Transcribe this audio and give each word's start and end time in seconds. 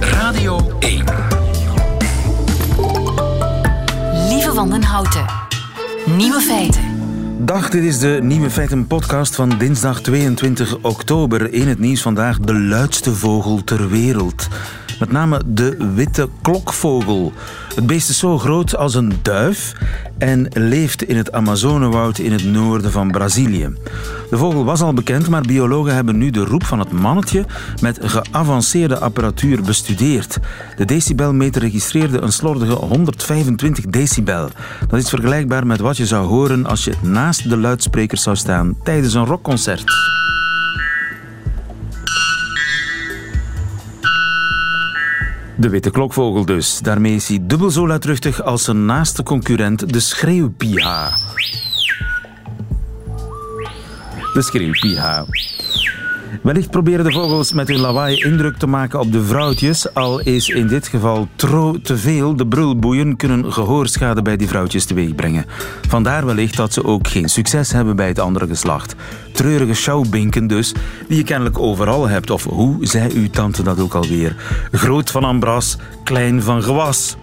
Radio 0.00 0.76
1. 0.78 1.04
Lieve 4.28 4.52
Wandenhouten. 4.54 5.24
Nieuwe 6.16 6.40
feiten. 6.40 6.82
Dag, 7.38 7.70
dit 7.70 7.84
is 7.84 7.98
de 7.98 8.18
Nieuwe 8.22 8.50
Feiten 8.50 8.86
podcast 8.86 9.34
van 9.34 9.58
dinsdag 9.58 10.00
22 10.00 10.78
oktober. 10.82 11.52
In 11.52 11.68
het 11.68 11.78
nieuws 11.78 12.02
vandaag 12.02 12.38
de 12.38 12.54
luidste 12.54 13.14
vogel 13.14 13.64
ter 13.64 13.88
wereld. 13.88 14.48
Met 14.98 15.12
name 15.12 15.40
de 15.46 15.92
witte 15.94 16.28
klokvogel. 16.42 17.32
Het 17.74 17.86
beest 17.86 18.08
is 18.08 18.18
zo 18.18 18.38
groot 18.38 18.76
als 18.76 18.94
een 18.94 19.12
duif 19.22 19.72
en 20.18 20.48
leeft 20.52 21.02
in 21.02 21.16
het 21.16 21.32
Amazonewoud 21.32 22.18
in 22.18 22.32
het 22.32 22.44
noorden 22.44 22.92
van 22.92 23.10
Brazilië. 23.10 23.68
De 24.30 24.36
vogel 24.36 24.64
was 24.64 24.80
al 24.80 24.92
bekend, 24.92 25.28
maar 25.28 25.42
biologen 25.42 25.94
hebben 25.94 26.16
nu 26.16 26.30
de 26.30 26.44
roep 26.44 26.64
van 26.64 26.78
het 26.78 26.92
mannetje 26.92 27.44
met 27.80 27.98
geavanceerde 28.02 28.98
apparatuur 28.98 29.62
bestudeerd. 29.62 30.38
De 30.76 30.84
decibelmeter 30.84 31.62
registreerde 31.62 32.20
een 32.20 32.32
slordige 32.32 32.74
125 32.74 33.86
decibel. 33.86 34.48
Dat 34.88 34.98
is 34.98 35.08
vergelijkbaar 35.08 35.66
met 35.66 35.80
wat 35.80 35.96
je 35.96 36.06
zou 36.06 36.26
horen 36.26 36.66
als 36.66 36.84
je 36.84 36.92
naast 37.02 37.48
de 37.48 37.56
luidsprekers 37.56 38.22
zou 38.22 38.36
staan 38.36 38.76
tijdens 38.82 39.14
een 39.14 39.26
rockconcert. 39.26 39.84
De 45.56 45.68
witte 45.68 45.90
klokvogel 45.90 46.44
dus. 46.44 46.78
Daarmee 46.78 47.14
is 47.14 47.28
hij 47.28 47.38
dubbel 47.42 47.70
zo 47.70 47.86
luidruchtig 47.86 48.42
als 48.42 48.64
zijn 48.64 48.84
naaste 48.84 49.22
concurrent, 49.22 49.92
de 49.92 50.00
schreeuwpiha. 50.00 51.10
De 54.34 54.42
schreeuwpiha. 54.42 55.24
Wellicht 56.42 56.70
proberen 56.70 57.04
de 57.04 57.12
vogels 57.12 57.52
met 57.52 57.68
hun 57.68 57.80
lawaai 57.80 58.16
indruk 58.16 58.56
te 58.56 58.66
maken 58.66 59.00
op 59.00 59.12
de 59.12 59.24
vrouwtjes, 59.24 59.94
al 59.94 60.20
is 60.20 60.48
in 60.48 60.66
dit 60.66 60.88
geval 60.88 61.28
tro 61.36 61.80
te 61.82 61.96
veel. 61.96 62.36
De 62.36 62.46
brulboeien 62.46 63.16
kunnen 63.16 63.52
gehoorschade 63.52 64.22
bij 64.22 64.36
die 64.36 64.48
vrouwtjes 64.48 64.84
teweegbrengen. 64.84 65.44
Vandaar 65.88 66.26
wellicht 66.26 66.56
dat 66.56 66.72
ze 66.72 66.84
ook 66.84 67.08
geen 67.08 67.28
succes 67.28 67.72
hebben 67.72 67.96
bij 67.96 68.08
het 68.08 68.18
andere 68.18 68.46
geslacht. 68.46 68.94
Treurige 69.32 69.74
sjouwbinken 69.74 70.46
dus, 70.46 70.74
die 71.08 71.16
je 71.16 71.24
kennelijk 71.24 71.58
overal 71.58 72.08
hebt. 72.08 72.30
Of 72.30 72.44
hoe 72.44 72.86
zei 72.86 73.14
uw 73.14 73.30
tante 73.30 73.62
dat 73.62 73.80
ook 73.80 73.94
alweer? 73.94 74.36
Groot 74.72 75.10
van 75.10 75.24
ambras, 75.24 75.76
klein 76.04 76.42
van 76.42 76.62
gewas. 76.62 77.16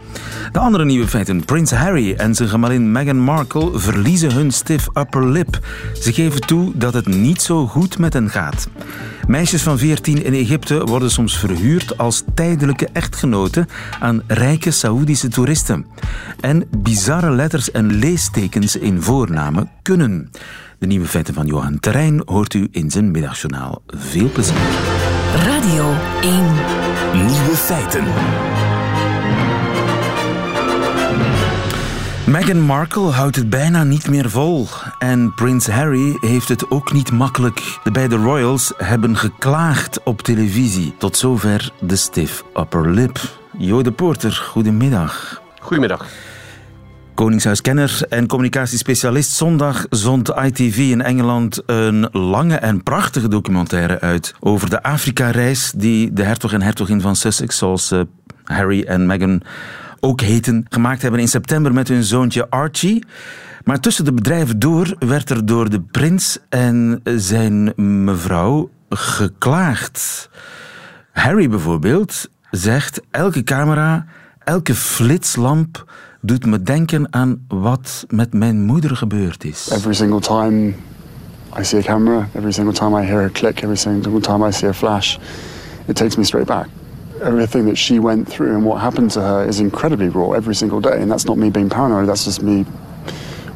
De 0.52 0.60
andere 0.60 0.86
nieuwe 0.86 1.08
feiten. 1.08 1.46
Prins 1.46 1.72
Harry 1.72 2.14
en 2.14 2.36
zijn 2.36 2.50
gemalin 2.50 2.92
Meghan 2.92 3.20
Markle 3.20 3.80
verliezen 3.80 4.34
hun 4.34 4.52
stiff 4.52 4.88
upper 4.94 5.28
lip. 5.28 5.60
Ze 6.02 6.14
geven 6.14 6.42
toe 6.42 6.72
dat 6.76 6.94
het 6.94 7.08
niet 7.08 7.42
zo 7.42 7.68
goed 7.68 7.98
met 7.98 8.14
hen 8.14 8.30
gaat. 8.30 8.68
Meisjes 9.28 9.62
van 9.62 9.78
14 9.78 10.24
in 10.24 10.34
Egypte 10.34 10.84
worden 10.84 11.12
soms 11.12 11.38
verhuurd 11.38 11.98
als 11.98 12.24
tijdelijke 12.34 12.88
echtgenoten 12.94 13.68
aan 14.00 14.22
rijke 14.28 14.72
Saoedische 14.72 15.28
toeristen. 15.28 15.86
En 16.40 16.68
bizarre 16.78 17.32
letters 17.32 17.72
en 17.72 17.94
leestekens 17.94 18.76
in 18.76 19.02
voornamen 19.02 19.70
kunnen. 19.82 20.30
De 20.80 20.88
nieuwe 20.88 21.08
feiten 21.08 21.34
van 21.34 21.46
Johan 21.46 21.80
Terrein 21.80 22.22
hoort 22.26 22.54
u 22.54 22.68
in 22.72 22.92
zijn 22.92 23.12
middagjournaal. 23.12 23.82
Veel 23.88 24.30
plezier. 24.30 24.56
Radio 25.46 25.94
1. 26.22 26.44
Nieuwe 27.14 27.56
feiten. 27.56 28.04
Meghan 32.32 32.62
Markle 32.62 33.10
houdt 33.10 33.36
het 33.36 33.50
bijna 33.50 33.84
niet 33.84 34.10
meer 34.10 34.30
vol. 34.30 34.68
En 35.00 35.34
Prins 35.34 35.68
Harry 35.68 36.18
heeft 36.20 36.50
het 36.50 36.72
ook 36.72 36.94
niet 36.94 37.12
makkelijk. 37.12 37.80
De 37.84 37.92
beide 37.92 38.16
royals 38.16 38.74
hebben 38.78 39.18
geklaagd 39.18 40.04
op 40.04 40.22
televisie. 40.22 40.94
Tot 40.98 41.18
zover 41.18 41.72
de 41.82 41.96
stiff 41.96 42.44
upper 42.60 42.92
lip. 42.92 43.20
Jo 43.58 43.82
de 43.82 43.92
Porter, 43.92 44.32
goedemiddag. 44.32 45.42
Goedemiddag. 45.60 46.06
Koningshuiskenner 47.14 48.02
en 48.10 48.28
communicatiespecialist. 48.28 49.32
Zondag 49.32 49.86
zond 49.90 50.30
ITV 50.30 50.78
in 50.78 51.02
Engeland 51.02 51.62
een 51.66 52.10
lange 52.12 52.56
en 52.56 52.84
prachtige 52.84 53.28
documentaire 53.28 54.00
uit 54.00 54.36
over 54.40 54.70
de 54.70 54.84
Afrika-reis 54.84 55.74
die 55.76 56.14
de 56.14 56.24
hertog 56.24 56.54
en 56.54 56.62
hertogin 56.62 57.02
van 57.02 57.16
Sussex, 57.16 57.58
zoals 57.58 57.92
eh, 57.92 58.02
Harry 58.44 58.84
en 58.84 59.06
Meghan 59.06 59.42
ook 60.02 60.22
heten, 60.22 60.66
gemaakt 60.70 61.02
hebben 61.02 61.20
in 61.20 61.28
september 61.28 61.74
met 61.74 61.88
hun 61.88 62.04
zoontje 62.04 62.50
Archie. 62.50 63.06
Maar 63.64 63.80
tussen 63.80 64.06
de 64.06 64.14
bedrijven 64.14 64.60
door 64.60 64.96
werd 65.00 65.30
er 65.30 65.46
door 65.46 65.70
de 65.70 65.82
prins 65.82 66.38
en 66.50 67.02
zijn 67.04 67.74
mevrouw 68.04 68.70
geklaagd. 68.90 70.30
Harry 71.12 71.50
bijvoorbeeld 71.50 72.30
zegt: 72.52 73.02
elke 73.12 73.44
camera, 73.44 74.06
elke 74.44 74.76
flitslamp 74.76 75.92
doet 76.22 76.46
me 76.46 76.62
denken 76.62 77.14
aan 77.14 77.46
wat 77.48 78.06
met 78.08 78.34
mijn 78.34 78.62
moeder 78.62 78.96
gebeurd 78.96 79.44
is. 79.44 79.70
Every 79.72 79.94
single 79.94 80.20
time 80.20 80.74
I 81.60 81.64
see 81.64 81.80
a 81.80 81.84
camera, 81.84 82.28
every 82.34 82.52
single 82.52 82.74
time 82.74 83.02
I 83.02 83.06
hear 83.06 83.24
a 83.24 83.30
click, 83.30 83.62
every 83.62 83.76
single 83.76 84.20
time 84.20 84.48
I 84.48 84.52
see 84.52 84.70
a 84.70 84.74
flash, 84.74 85.18
it 85.86 85.96
takes 85.96 86.16
me 86.16 86.24
straight 86.24 86.48
back. 86.48 86.68
Everything 87.22 87.66
that 87.66 87.78
she 87.78 88.00
went 88.00 88.30
through 88.30 88.56
and 88.56 88.66
what 88.66 88.82
happened 88.82 89.12
to 89.12 89.22
her 89.22 89.48
is 89.48 89.60
incredibly 89.60 90.10
raw 90.10 90.32
every 90.32 90.56
single 90.56 90.80
day. 90.80 91.02
And 91.02 91.10
that's 91.10 91.26
not 91.26 91.38
me 91.38 91.50
being 91.50 91.70
paranoid, 91.70 92.08
that's 92.08 92.24
just 92.26 92.42
me 92.42 92.66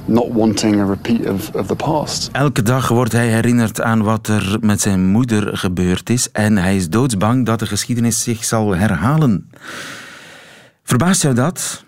not 0.05 0.27
wanting 0.31 0.79
a 0.79 0.85
repeat 0.85 1.25
of, 1.25 1.55
of 1.55 1.67
the 1.67 1.75
past. 1.75 2.29
Elke 2.31 2.61
dag 2.61 2.87
wordt 2.87 3.11
hij 3.11 3.27
herinnerd 3.27 3.81
aan 3.81 4.03
wat 4.03 4.27
er 4.27 4.57
met 4.61 4.81
zijn 4.81 5.05
moeder 5.05 5.57
gebeurd 5.57 6.09
is 6.09 6.31
en 6.31 6.57
hij 6.57 6.75
is 6.75 6.89
doodsbang 6.89 7.45
dat 7.45 7.59
de 7.59 7.65
geschiedenis 7.65 8.23
zich 8.23 8.43
zal 8.43 8.75
herhalen. 8.75 9.49
Verbaast 10.83 11.21
jou 11.21 11.35
dat? 11.35 11.84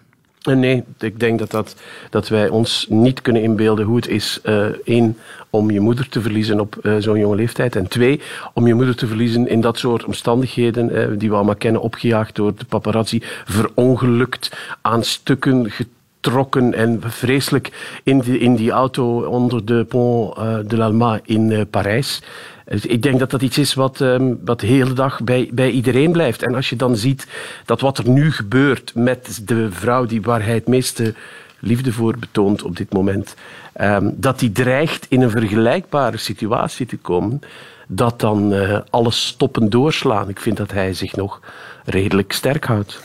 Nee, 0.55 0.83
ik 0.99 1.19
denk 1.19 1.39
dat, 1.39 1.51
dat, 1.51 1.75
dat 2.09 2.27
wij 2.27 2.49
ons 2.49 2.85
niet 2.89 3.21
kunnen 3.21 3.41
inbeelden 3.41 3.85
hoe 3.85 3.95
het 3.95 4.07
is. 4.07 4.39
eh 4.43 4.65
één, 4.85 5.17
om 5.49 5.71
je 5.71 5.79
moeder 5.79 6.09
te 6.09 6.21
verliezen 6.21 6.59
op 6.59 6.77
eh, 6.77 6.95
zo'n 6.99 7.19
jonge 7.19 7.35
leeftijd. 7.35 7.75
En 7.75 7.87
twee, 7.87 8.21
om 8.53 8.67
je 8.67 8.73
moeder 8.73 8.95
te 8.95 9.07
verliezen 9.07 9.47
in 9.47 9.61
dat 9.61 9.77
soort 9.77 10.05
omstandigheden 10.05 10.89
eh, 10.89 11.07
die 11.17 11.29
we 11.29 11.35
allemaal 11.35 11.55
kennen. 11.55 11.81
Opgejaagd 11.81 12.35
door 12.35 12.55
de 12.55 12.65
paparazzi, 12.65 13.21
verongelukt, 13.45 14.57
aan 14.81 15.03
stukken 15.03 15.71
getrokken 15.71 16.73
en 16.73 17.01
vreselijk 17.05 17.99
in 18.03 18.19
die, 18.19 18.39
in 18.39 18.55
die 18.55 18.71
auto 18.71 19.21
onder 19.21 19.65
de 19.65 19.85
Pont 19.89 20.35
de 20.69 20.77
l'Alma 20.77 21.19
in 21.23 21.67
Parijs. 21.69 22.21
Dus 22.69 22.85
ik 22.85 23.01
denk 23.01 23.19
dat 23.19 23.31
dat 23.31 23.41
iets 23.41 23.57
is 23.57 23.73
wat, 23.73 24.01
ehm, 24.01 24.33
wat 24.45 24.59
de 24.59 24.67
hele 24.67 24.93
dag 24.93 25.23
bij, 25.23 25.49
bij 25.51 25.69
iedereen 25.69 26.11
blijft. 26.11 26.43
En 26.43 26.55
als 26.55 26.69
je 26.69 26.75
dan 26.75 26.95
ziet 26.95 27.27
dat 27.65 27.81
wat 27.81 27.97
er 27.97 28.09
nu 28.09 28.31
gebeurt 28.31 28.91
met 28.95 29.41
de 29.47 29.71
vrouw 29.71 30.05
die, 30.05 30.21
waar 30.21 30.43
hij 30.43 30.53
het 30.53 30.67
meeste 30.67 31.13
liefde 31.59 31.91
voor 31.91 32.17
betoont 32.17 32.63
op 32.63 32.77
dit 32.77 32.93
moment, 32.93 33.35
ehm, 33.73 34.09
dat 34.13 34.39
die 34.39 34.51
dreigt 34.51 35.05
in 35.09 35.21
een 35.21 35.29
vergelijkbare 35.29 36.17
situatie 36.17 36.85
te 36.85 36.97
komen, 36.97 37.41
dat 37.87 38.19
dan 38.19 38.53
eh, 38.53 38.79
alles 38.89 39.27
stoppen 39.27 39.69
doorslaan. 39.69 40.29
Ik 40.29 40.39
vind 40.39 40.57
dat 40.57 40.71
hij 40.71 40.93
zich 40.93 41.15
nog 41.15 41.41
redelijk 41.85 42.31
sterk 42.31 42.65
houdt. 42.65 43.01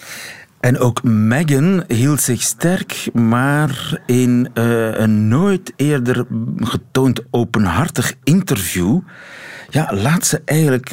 En 0.63 0.79
ook 0.79 1.03
Meghan 1.03 1.85
hield 1.87 2.21
zich 2.21 2.43
sterk, 2.43 3.09
maar 3.13 4.01
in 4.07 4.49
eh, 4.55 4.99
een 4.99 5.29
nooit 5.29 5.73
eerder 5.77 6.27
getoond 6.61 7.21
openhartig 7.31 8.15
interview 8.25 9.01
ja, 9.71 9.91
laat 9.95 10.27
ze 10.27 10.43
eigenlijk 10.45 10.91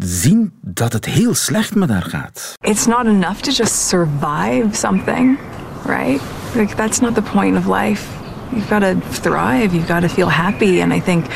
zien 0.00 0.52
dat 0.60 0.92
het 0.92 1.04
heel 1.04 1.34
slecht 1.34 1.74
met 1.74 1.88
haar 1.90 2.02
gaat. 2.02 2.54
it's 2.60 2.86
not 2.86 3.06
enough 3.06 3.40
to 3.40 3.50
just 3.50 3.88
survive 3.88 4.68
something, 4.70 5.38
right? 5.86 6.20
Like 6.54 6.74
that's 6.74 7.00
not 7.00 7.14
the 7.14 7.22
point 7.22 7.56
of 7.56 7.66
life. 7.66 8.06
You've 8.50 8.68
got 8.68 8.80
to 8.80 8.94
thrive. 9.10 9.74
You've 9.74 9.92
got 9.92 10.00
to 10.00 10.08
feel 10.08 10.30
happy. 10.30 10.80
And 10.80 10.92
I 10.92 11.00
think 11.00 11.26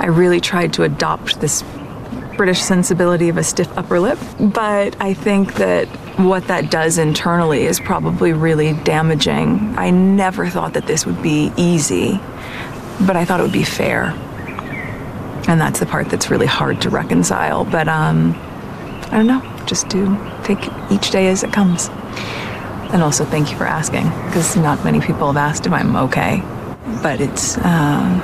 I 0.00 0.06
really 0.06 0.40
tried 0.40 0.72
to 0.72 0.82
adopt 0.82 1.40
this 1.40 1.64
British 2.36 2.60
sensibility 2.60 3.28
of 3.28 3.36
a 3.36 3.42
stiff 3.42 3.68
upper 3.76 4.00
lip. 4.00 4.18
But 4.38 4.96
I 5.00 5.14
think 5.14 5.52
that 5.54 5.88
what 6.16 6.46
that 6.48 6.70
does 6.70 6.98
internally 6.98 7.64
is 7.64 7.80
probably 7.80 8.32
really 8.32 8.74
damaging. 8.84 9.74
I 9.76 9.90
never 9.90 10.48
thought 10.48 10.74
that 10.74 10.86
this 10.86 11.06
would 11.06 11.22
be 11.22 11.52
easy, 11.56 12.20
but 13.06 13.16
I 13.16 13.24
thought 13.24 13.40
it 13.40 13.44
would 13.44 13.52
be 13.52 13.64
fair. 13.64 14.14
And 15.48 15.60
that's 15.60 15.80
the 15.80 15.86
part 15.86 16.08
that's 16.08 16.30
really 16.30 16.46
hard 16.46 16.80
to 16.82 16.90
reconcile. 16.90 17.64
But 17.64 17.88
um, 17.88 18.34
I 19.10 19.16
don't 19.16 19.26
know. 19.26 19.42
Just 19.66 19.88
do 19.88 20.16
take 20.44 20.58
each 20.90 21.10
day 21.10 21.28
as 21.28 21.42
it 21.42 21.52
comes. 21.52 21.88
And 22.92 23.02
also, 23.02 23.24
thank 23.24 23.50
you 23.50 23.56
for 23.56 23.64
asking, 23.64 24.04
because 24.26 24.54
not 24.56 24.84
many 24.84 25.00
people 25.00 25.26
have 25.32 25.36
asked 25.36 25.66
if 25.66 25.72
I'm 25.72 25.96
okay. 25.96 26.42
But 27.02 27.20
it's 27.20 27.56
um, 27.58 28.20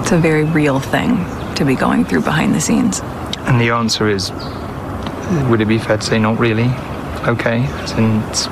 it's 0.00 0.12
a 0.12 0.18
very 0.18 0.44
real 0.44 0.80
thing 0.80 1.16
to 1.54 1.64
be 1.64 1.74
going 1.74 2.04
through 2.04 2.20
behind 2.20 2.54
the 2.54 2.60
scenes. 2.60 3.00
And 3.46 3.60
the 3.60 3.70
answer 3.70 4.08
is, 4.08 4.30
would 5.46 5.60
it 5.60 5.66
be 5.66 5.78
fair 5.78 5.98
to 5.98 6.04
say 6.04 6.18
not 6.18 6.38
really 6.38 6.70
okay? 7.26 7.64
As 7.82 7.92
in, 7.92 8.22
it's 8.28 8.48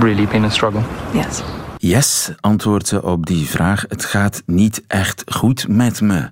really 0.00 0.26
been 0.26 0.44
a 0.44 0.50
struggle. 0.50 0.82
Yes. 1.12 1.42
Yes, 1.78 2.32
antwoordt 2.40 2.88
ze 2.88 3.02
op 3.02 3.26
die 3.26 3.46
vraag. 3.46 3.84
Het 3.88 4.04
gaat 4.04 4.42
niet 4.46 4.82
echt 4.86 5.22
goed 5.26 5.68
met 5.68 6.00
me. 6.00 6.30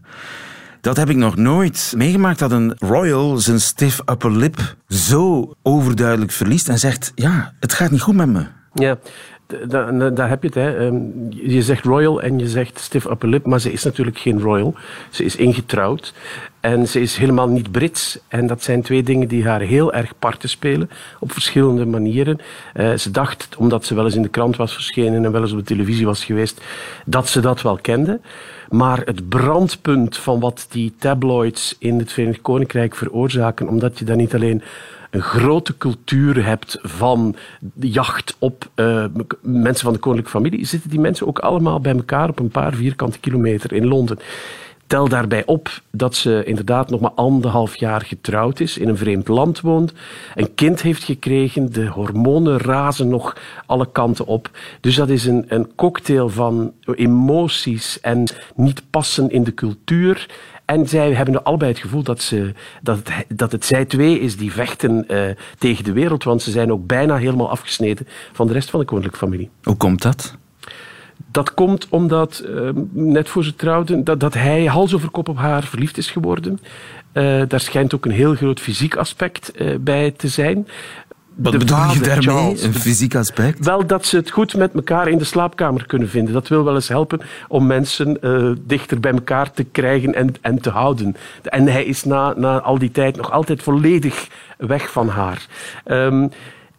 Dat 0.81 0.97
heb 0.97 1.11
ik 1.11 1.17
nog 1.17 1.37
nooit 1.37 1.93
meegemaakt 1.97 2.39
dat 2.39 2.53
een 2.53 2.77
royal 2.79 3.37
zijn 3.37 3.61
stiff 3.61 4.01
upper 4.07 4.37
lip 4.37 4.77
zo 4.89 5.55
overduidelijk 5.63 6.33
verliest 6.33 6.69
en 6.69 6.79
zegt: 6.79 7.13
Ja, 7.15 7.53
het 7.61 7.73
gaat 7.73 7.91
niet 7.91 8.01
goed 8.01 8.15
met 8.15 8.29
me. 8.29 8.47
Ja, 8.75 8.99
daar, 9.69 10.15
daar 10.15 10.29
heb 10.29 10.43
je 10.43 10.49
het. 10.49 10.57
Hè. 10.57 10.77
Ehm, 10.77 10.97
je 11.31 11.63
zegt 11.63 11.85
royal 11.85 12.23
en 12.23 12.39
je 12.39 12.49
zegt 12.49 12.79
stiff 12.79 13.05
upper 13.05 13.29
lip, 13.29 13.47
maar 13.47 13.61
ze 13.61 13.73
is 13.73 13.85
natuurlijk 13.85 14.19
geen 14.19 14.41
royal. 14.41 14.75
Ze 15.11 15.25
is 15.25 15.37
ingetrouwd 15.37 16.15
en 16.61 16.89
ze 16.89 17.01
is 17.01 17.17
helemaal 17.17 17.49
niet 17.49 17.71
Brits. 17.71 18.19
En 18.29 18.47
dat 18.47 18.63
zijn 18.63 18.83
twee 18.83 19.03
dingen 19.03 19.29
die 19.29 19.47
haar 19.47 19.61
heel 19.61 19.93
erg 19.93 20.19
parten 20.19 20.49
spelen 20.49 20.91
op 21.21 21.33
verschillende 21.33 21.87
manieren. 21.87 22.39
Uh, 22.75 22.95
ze 22.95 23.11
dacht, 23.11 23.49
omdat 23.57 23.85
ze 23.85 23.95
wel 23.95 24.05
eens 24.05 24.15
in 24.15 24.23
de 24.23 24.29
krant 24.29 24.57
was 24.57 24.75
verschenen 24.75 25.25
en 25.25 25.33
wel 25.33 25.41
eens 25.41 25.53
op 25.53 25.59
de 25.59 25.65
televisie 25.65 26.07
was 26.07 26.25
geweest, 26.25 26.61
dat 27.05 27.29
ze 27.29 27.41
dat 27.41 27.63
wel 27.63 27.77
kende. 27.77 28.21
Maar 28.69 29.03
het 29.05 29.29
brandpunt 29.29 30.17
van 30.17 30.41
wat 30.41 30.67
die 30.71 30.95
tabloids 30.99 31.77
in 31.79 31.99
het 31.99 32.13
Verenigd 32.13 32.43
Koninkrijk 32.43 32.95
veroorzaken, 32.95 33.69
omdat 33.69 33.99
je 33.99 34.05
dan 34.05 34.17
niet 34.17 34.35
alleen 34.35 34.63
een 35.13 35.23
grote 35.23 35.77
cultuur 35.77 36.45
hebt 36.45 36.79
van 36.83 37.37
jacht 37.81 38.37
op 38.39 38.71
uh, 38.77 39.05
mensen 39.41 39.85
van 39.85 39.93
de 39.93 39.99
koninklijke 39.99 40.39
familie, 40.39 40.67
zitten 40.67 40.91
die 40.91 41.01
mensen 41.01 41.27
ook 41.27 41.39
allemaal 41.39 41.81
bij 41.81 41.95
elkaar 41.95 42.29
op 42.29 42.39
een 42.39 42.49
paar 42.49 42.75
vierkante 42.75 43.19
kilometer 43.19 43.73
in 43.73 43.87
Londen. 43.87 44.19
Tel 44.87 45.09
daarbij 45.09 45.47
op 45.47 45.81
dat 45.91 46.15
ze 46.15 46.43
inderdaad 46.45 46.91
nog 46.91 47.01
maar 47.01 47.11
anderhalf 47.11 47.77
jaar 47.77 48.01
getrouwd 48.01 48.61
is, 48.61 48.79
in 48.79 48.89
een 48.89 48.97
vreemd 48.97 49.29
land 49.29 49.61
woont, 49.61 49.93
een 50.35 50.55
kind 50.55 50.83
heeft 50.83 51.05
gekregen, 51.05 51.73
de 51.73 51.87
hormonen 51.87 52.59
razen 52.59 53.09
nog 53.09 53.37
alle 53.67 53.89
kanten 53.93 54.27
op. 54.27 54.51
Dus 54.81 54.95
dat 54.95 55.09
is 55.09 55.27
een, 55.27 55.45
een 55.49 55.75
cocktail 55.75 56.29
van 56.29 56.73
emoties 56.95 58.01
en 58.01 58.25
niet 58.55 58.83
passen 58.91 59.31
in 59.31 59.45
de 59.45 59.55
cultuur 59.55 60.27
en 60.73 60.89
zij 60.89 61.13
hebben 61.13 61.45
allebei 61.45 61.71
het 61.71 61.81
gevoel 61.81 62.03
dat, 62.03 62.23
ze, 62.23 62.53
dat, 62.83 62.97
het, 62.97 63.39
dat 63.39 63.53
het 63.53 63.65
zij 63.65 63.85
twee 63.85 64.21
is 64.21 64.37
die 64.37 64.53
vechten 64.53 65.05
uh, 65.09 65.25
tegen 65.59 65.85
de 65.85 65.93
wereld, 65.93 66.25
want 66.25 66.43
ze 66.43 66.51
zijn 66.51 66.73
ook 66.73 66.87
bijna 66.87 67.17
helemaal 67.17 67.51
afgesneden 67.51 68.07
van 68.33 68.47
de 68.47 68.53
rest 68.53 68.71
van 68.71 68.81
de 68.81 68.87
koninklijke 68.87 69.27
familie. 69.27 69.51
Hoe 69.63 69.77
komt 69.77 70.03
dat? 70.03 70.37
Dat 71.31 71.55
komt 71.55 71.87
omdat, 71.89 72.45
uh, 72.47 72.71
net 72.93 73.29
voor 73.29 73.45
ze 73.45 73.55
trouwden, 73.55 74.05
dat, 74.05 74.21
dat 74.21 74.35
hij 74.35 74.65
hals 74.65 74.95
over 74.95 75.11
kop 75.11 75.29
op 75.29 75.37
haar 75.37 75.63
verliefd 75.63 75.99
is 75.99 76.11
geworden. 76.11 76.59
Uh, 77.13 77.43
daar 77.49 77.61
schijnt 77.61 77.95
ook 77.95 78.05
een 78.05 78.11
heel 78.11 78.35
groot 78.35 78.61
fysiek 78.61 78.97
aspect 78.97 79.53
uh, 79.55 79.75
bij 79.81 80.11
te 80.11 80.29
zijn. 80.29 80.67
Wat 81.35 81.59
bedoel 81.59 81.93
je 81.93 82.01
daarmee? 82.01 82.63
een 82.63 82.75
fysiek 82.75 83.15
aspect? 83.15 83.65
Wel 83.65 83.87
dat 83.87 84.07
ze 84.07 84.17
het 84.17 84.31
goed 84.31 84.57
met 84.57 84.75
elkaar 84.75 85.09
in 85.09 85.19
de 85.19 85.25
slaapkamer 85.25 85.87
kunnen 85.87 86.09
vinden. 86.09 86.35
Dat 86.35 86.49
wil 86.49 86.65
wel 86.65 86.75
eens 86.75 86.89
helpen 86.89 87.21
om 87.49 87.67
mensen 87.67 88.19
uh, 88.21 88.53
dichter 88.67 89.01
bij 89.01 89.13
elkaar 89.13 89.51
te 89.51 89.65
krijgen 89.65 90.15
en, 90.15 90.35
en 90.41 90.61
te 90.61 90.71
houden. 90.71 91.17
En 91.43 91.67
hij 91.67 91.85
is 91.85 92.05
na, 92.05 92.35
na 92.37 92.61
al 92.61 92.79
die 92.79 92.91
tijd 92.91 93.17
nog 93.17 93.31
altijd 93.31 93.63
volledig 93.63 94.29
weg 94.57 94.91
van 94.91 95.09
haar. 95.09 95.47
Um, 95.87 96.31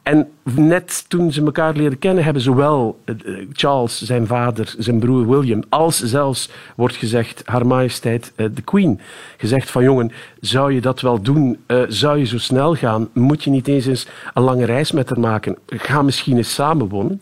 en 0.04 0.28
net 0.44 1.06
toen 1.08 1.32
ze 1.32 1.44
elkaar 1.44 1.74
leren 1.76 2.00
kennen, 2.00 2.24
hebben 2.24 2.42
zowel 2.42 3.00
eh, 3.06 3.16
Charles, 3.54 4.02
zijn 4.02 4.28
vader, 4.28 4.76
zijn 4.78 5.00
broer 5.00 5.30
William, 5.30 5.64
als 5.70 6.00
zelfs, 6.04 6.50
wordt 6.76 6.96
gezegd, 6.96 7.42
Haar 7.46 7.68
Majesteit 7.68 8.32
eh, 8.36 8.46
de 8.54 8.62
Queen, 8.62 9.00
gezegd 9.38 9.72
van 9.72 9.84
jongen, 9.84 10.12
zou 10.40 10.74
je 10.74 10.82
dat 10.82 11.02
wel 11.02 11.22
doen? 11.22 11.58
Uh, 11.68 11.82
zou 11.88 12.18
je 12.18 12.26
zo 12.26 12.38
snel 12.38 12.76
gaan? 12.76 13.10
Moet 13.14 13.44
je 13.44 13.50
niet 13.50 13.68
eens, 13.68 13.86
eens 13.86 14.08
een 14.34 14.44
lange 14.44 14.66
reis 14.66 14.92
met 14.92 15.10
haar 15.10 15.20
maken? 15.20 15.58
Ga 15.68 16.02
misschien 16.02 16.38
eens 16.38 16.54
samenwonen. 16.54 17.22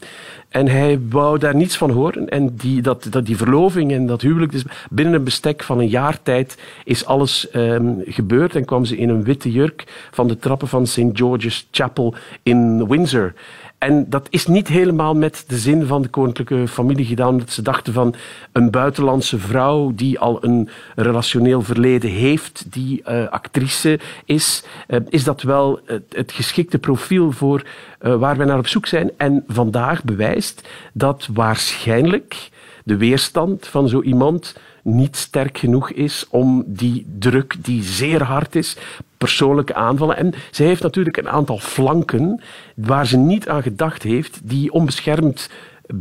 En 0.50 0.68
hij 0.68 1.00
wou 1.10 1.38
daar 1.38 1.56
niets 1.56 1.78
van 1.78 1.90
horen. 1.90 2.30
En 2.30 2.56
die, 2.56 2.82
dat, 2.82 3.08
dat, 3.10 3.26
die 3.26 3.38
verloving 3.38 3.92
en 3.92 4.06
dat 4.06 4.22
huwelijk, 4.22 4.52
dus 4.52 4.64
binnen 4.90 5.14
een 5.14 5.24
bestek 5.24 5.64
van 5.64 5.80
een 5.80 5.88
jaar 5.88 6.22
tijd 6.24 6.58
is 6.84 7.06
alles 7.06 7.48
um, 7.56 8.02
gebeurd. 8.06 8.56
En 8.56 8.66
kwam 8.66 8.86
ze 8.86 8.98
in 8.98 9.10
een 9.10 9.24
witte 9.24 9.52
jurk 9.52 10.08
van 10.12 10.28
de 10.28 10.38
trappen 10.38 10.68
van 10.68 10.88
St. 10.88 11.02
George's 11.14 11.68
Chapel 11.72 12.16
in 12.44 12.71
Windsor. 12.88 13.34
En 13.78 14.10
dat 14.10 14.28
is 14.30 14.48
niet 14.48 14.68
helemaal 14.68 15.16
met 15.16 15.44
de 15.48 15.58
zin 15.58 15.86
van 15.86 16.02
de 16.02 16.08
koninklijke 16.08 16.68
familie 16.68 17.06
gedaan, 17.06 17.38
dat 17.38 17.52
ze 17.52 17.62
dachten 17.62 17.94
van 17.94 18.16
een 18.52 18.72
buitenlandse 18.72 19.40
vrouw 19.40 19.92
die 19.96 20.20
al 20.20 20.44
een 20.44 20.70
relationeel 20.96 21.62
verleden 21.62 22.10
heeft, 22.10 22.66
die 22.70 23.04
uh, 23.10 23.28
actrice 23.28 24.00
is, 24.26 24.64
uh, 24.88 25.00
is 25.10 25.24
dat 25.24 25.42
wel 25.42 25.80
het, 26.10 26.32
geschikte 26.32 26.80
profiel 26.80 27.32
voor 27.32 27.64
uh, 28.02 28.16
waar 28.16 28.38
wij 28.38 28.46
naar 28.46 28.58
op 28.58 28.68
zoek 28.68 28.86
zijn. 28.86 29.12
En 29.18 29.44
vandaag 29.48 30.04
bewijst 30.04 30.68
dat 30.94 31.30
waarschijnlijk 31.34 32.50
de 32.84 32.98
weerstand 32.98 33.68
van 33.68 33.88
zo 33.88 34.02
iemand 34.02 34.56
niet 34.84 35.16
sterk 35.16 35.58
genoeg 35.58 35.92
is 35.92 36.26
om 36.30 36.64
die 36.68 37.06
druk, 37.20 37.56
die 37.60 37.84
zeer 37.84 38.24
hard 38.24 38.56
is, 38.56 38.78
persoonlijke 39.18 39.74
aanvallen. 39.74 40.18
En 40.18 40.34
zij 40.52 40.66
heeft 40.66 40.84
natuurlijk 40.84 41.18
een 41.18 41.30
aantal 41.30 41.58
flanken 41.58 42.42
waar 42.76 43.08
ze 43.08 43.18
niet 43.18 43.50
aan 43.50 43.62
gedacht 43.62 44.04
heeft, 44.04 44.40
die 44.44 44.72
onbeschermd 44.72 45.50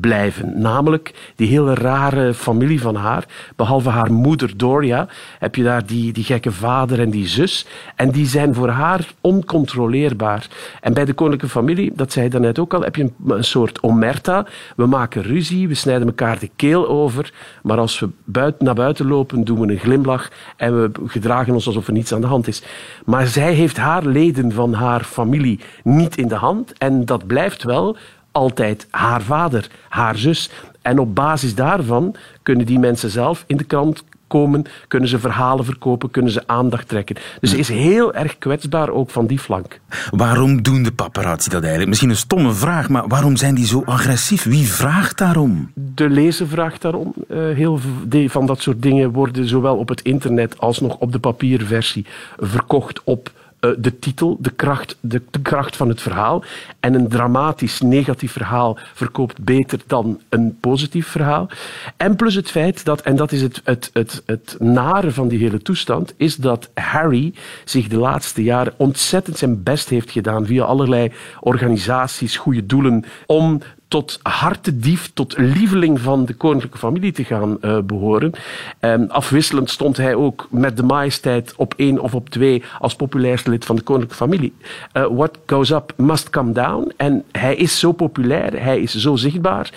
blijven. 0.00 0.60
Namelijk 0.60 1.32
die 1.36 1.48
hele 1.48 1.74
rare 1.74 2.34
familie 2.34 2.80
van 2.80 2.94
haar. 2.94 3.24
Behalve 3.56 3.88
haar 3.88 4.12
moeder 4.12 4.56
Doria 4.56 5.08
heb 5.38 5.54
je 5.54 5.62
daar 5.62 5.86
die, 5.86 6.12
die 6.12 6.24
gekke 6.24 6.52
vader 6.52 7.00
en 7.00 7.10
die 7.10 7.26
zus. 7.26 7.66
En 7.96 8.10
die 8.10 8.26
zijn 8.26 8.54
voor 8.54 8.68
haar 8.68 9.08
oncontroleerbaar. 9.20 10.48
En 10.80 10.94
bij 10.94 11.04
de 11.04 11.12
koninklijke 11.12 11.58
familie, 11.58 11.92
dat 11.94 12.12
zei 12.12 12.24
je 12.24 12.30
daarnet 12.30 12.58
ook 12.58 12.74
al, 12.74 12.82
heb 12.82 12.96
je 12.96 13.02
een, 13.02 13.14
een 13.36 13.44
soort 13.44 13.82
omerta. 13.82 14.46
We 14.76 14.86
maken 14.86 15.22
ruzie, 15.22 15.68
we 15.68 15.74
snijden 15.74 16.06
elkaar 16.06 16.38
de 16.38 16.50
keel 16.56 16.88
over. 16.88 17.32
Maar 17.62 17.78
als 17.78 18.00
we 18.00 18.08
buiten, 18.24 18.64
naar 18.64 18.74
buiten 18.74 19.06
lopen, 19.06 19.44
doen 19.44 19.60
we 19.60 19.72
een 19.72 19.78
glimlach 19.78 20.30
en 20.56 20.82
we 20.82 20.90
gedragen 21.06 21.54
ons 21.54 21.66
alsof 21.66 21.86
er 21.86 21.92
niets 21.92 22.12
aan 22.12 22.20
de 22.20 22.26
hand 22.26 22.48
is. 22.48 22.62
Maar 23.04 23.26
zij 23.26 23.52
heeft 23.52 23.76
haar 23.76 24.04
leden 24.04 24.52
van 24.52 24.72
haar 24.72 25.04
familie 25.04 25.60
niet 25.84 26.16
in 26.16 26.28
de 26.28 26.34
hand. 26.34 26.72
En 26.78 27.04
dat 27.04 27.26
blijft 27.26 27.62
wel 27.62 27.96
altijd 28.32 28.86
haar 28.90 29.22
vader, 29.22 29.70
haar 29.88 30.16
zus. 30.16 30.50
En 30.82 30.98
op 30.98 31.14
basis 31.14 31.54
daarvan 31.54 32.14
kunnen 32.42 32.66
die 32.66 32.78
mensen 32.78 33.10
zelf 33.10 33.44
in 33.46 33.56
de 33.56 33.64
krant 33.64 34.04
komen, 34.30 34.64
kunnen 34.88 35.08
ze 35.08 35.18
verhalen 35.18 35.64
verkopen, 35.64 36.10
kunnen 36.10 36.32
ze 36.32 36.42
aandacht 36.46 36.88
trekken. 36.88 37.16
Dus 37.40 37.50
ze 37.50 37.58
is 37.58 37.68
heel 37.68 38.14
erg 38.14 38.38
kwetsbaar 38.38 38.90
ook 38.90 39.10
van 39.10 39.26
die 39.26 39.38
flank. 39.38 39.80
Waarom 40.10 40.62
doen 40.62 40.82
de 40.82 40.92
paparazzi 40.92 41.48
dat 41.48 41.60
eigenlijk? 41.60 41.88
Misschien 41.88 42.10
een 42.10 42.16
stomme 42.16 42.52
vraag, 42.52 42.88
maar 42.88 43.08
waarom 43.08 43.36
zijn 43.36 43.54
die 43.54 43.66
zo 43.66 43.82
agressief? 43.84 44.44
Wie 44.44 44.66
vraagt 44.66 45.18
daarom? 45.18 45.70
De 45.74 46.10
lezer 46.10 46.48
vraagt 46.48 46.82
daarom. 46.82 47.14
Uh, 47.30 47.54
heel 47.54 47.78
veel 48.08 48.28
van 48.28 48.46
dat 48.46 48.60
soort 48.60 48.82
dingen 48.82 49.12
worden 49.12 49.48
zowel 49.48 49.76
op 49.76 49.88
het 49.88 50.00
internet 50.00 50.58
als 50.58 50.80
nog 50.80 50.96
op 50.96 51.12
de 51.12 51.18
papierversie 51.18 52.06
verkocht 52.38 53.00
op 53.04 53.30
uh, 53.60 53.70
de 53.78 53.98
titel, 53.98 54.36
de 54.40 54.50
kracht, 54.50 54.96
de, 55.00 55.22
de, 55.30 55.40
kracht 55.40 55.76
van 55.76 55.88
het 55.88 56.00
verhaal. 56.00 56.44
En 56.80 56.94
een 56.94 57.08
dramatisch 57.08 57.80
negatief 57.80 58.32
verhaal 58.32 58.78
verkoopt 58.94 59.44
beter 59.44 59.80
dan 59.86 60.20
een 60.28 60.58
positief 60.60 61.06
verhaal. 61.06 61.48
En 61.96 62.16
plus 62.16 62.34
het 62.34 62.50
feit 62.50 62.84
dat, 62.84 63.00
en 63.00 63.16
dat 63.16 63.32
is 63.32 63.42
het, 63.42 63.60
het, 63.64 63.90
het, 63.92 64.22
het 64.26 64.56
nare 64.58 65.10
van 65.10 65.28
die 65.28 65.38
hele 65.38 65.62
toestand, 65.62 66.14
is 66.16 66.36
dat 66.36 66.70
Harry 66.74 67.34
zich 67.64 67.88
de 67.88 67.98
laatste 67.98 68.42
jaren 68.42 68.74
ontzettend 68.76 69.38
zijn 69.38 69.62
best 69.62 69.88
heeft 69.88 70.10
gedaan 70.10 70.46
via 70.46 70.64
allerlei 70.64 71.12
organisaties, 71.40 72.36
goede 72.36 72.66
doelen, 72.66 73.04
om 73.26 73.60
tot 73.90 74.18
hartedief, 74.22 75.10
tot 75.14 75.34
lieveling 75.38 76.00
van 76.00 76.24
de 76.24 76.34
koninklijke 76.34 76.78
familie 76.78 77.12
te 77.12 77.24
gaan 77.24 77.58
uh, 77.60 77.78
behoren. 77.78 78.32
Um, 78.80 79.06
afwisselend 79.08 79.70
stond 79.70 79.96
hij 79.96 80.14
ook 80.14 80.48
met 80.50 80.76
de 80.76 80.82
majesteit 80.82 81.54
op 81.56 81.74
één 81.76 81.98
of 81.98 82.14
op 82.14 82.28
twee 82.28 82.62
als 82.78 82.94
populairste 82.94 83.50
lid 83.50 83.64
van 83.64 83.76
de 83.76 83.82
koninklijke 83.82 84.24
familie. 84.24 84.54
Uh, 84.92 85.06
what 85.10 85.38
goes 85.46 85.70
up 85.70 85.92
must 85.96 86.30
come 86.30 86.52
down. 86.52 86.92
En 86.96 87.24
hij 87.32 87.54
is 87.54 87.78
zo 87.78 87.92
populair, 87.92 88.62
hij 88.62 88.80
is 88.80 88.94
zo 88.94 89.16
zichtbaar 89.16 89.70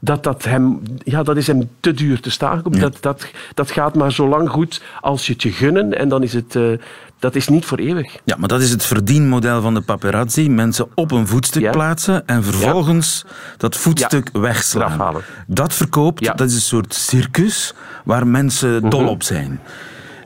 dat 0.00 0.22
dat 0.22 0.44
hem, 0.44 0.82
ja, 0.98 1.22
dat 1.22 1.36
is 1.36 1.46
hem 1.46 1.68
te 1.80 1.92
duur 1.92 2.20
te 2.20 2.30
staan. 2.30 2.62
Ja. 2.70 2.80
Dat, 2.80 2.98
dat, 3.00 3.26
dat 3.54 3.70
gaat 3.70 3.94
maar 3.94 4.12
zo 4.12 4.28
lang 4.28 4.50
goed 4.50 4.82
als 5.00 5.26
je 5.26 5.32
het 5.32 5.42
je 5.42 5.52
gunnen 5.52 5.98
en 5.98 6.08
dan 6.08 6.22
is 6.22 6.32
het, 6.32 6.54
uh, 6.54 6.78
dat 7.18 7.34
is 7.34 7.48
niet 7.48 7.64
voor 7.64 7.78
eeuwig. 7.78 8.16
Ja, 8.24 8.36
maar 8.38 8.48
dat 8.48 8.60
is 8.60 8.70
het 8.70 8.84
verdienmodel 8.84 9.62
van 9.62 9.74
de 9.74 9.80
paparazzi. 9.80 10.48
Mensen 10.48 10.88
op 10.94 11.10
een 11.10 11.26
voetstuk 11.26 11.62
ja. 11.62 11.70
plaatsen 11.70 12.26
en 12.26 12.44
vervolgens 12.44 13.24
ja. 13.26 13.34
dat 13.56 13.76
voetstuk 13.76 14.30
ja. 14.32 14.40
wegslaan. 14.40 15.14
Dat 15.46 15.74
verkoopt, 15.74 16.24
dat 16.24 16.48
is 16.48 16.54
een 16.54 16.60
soort 16.60 16.94
circus 16.94 17.74
waar 18.04 18.26
mensen 18.26 18.80
-hmm. 18.80 18.90
dol 18.90 19.08
op 19.08 19.22
zijn. 19.22 19.60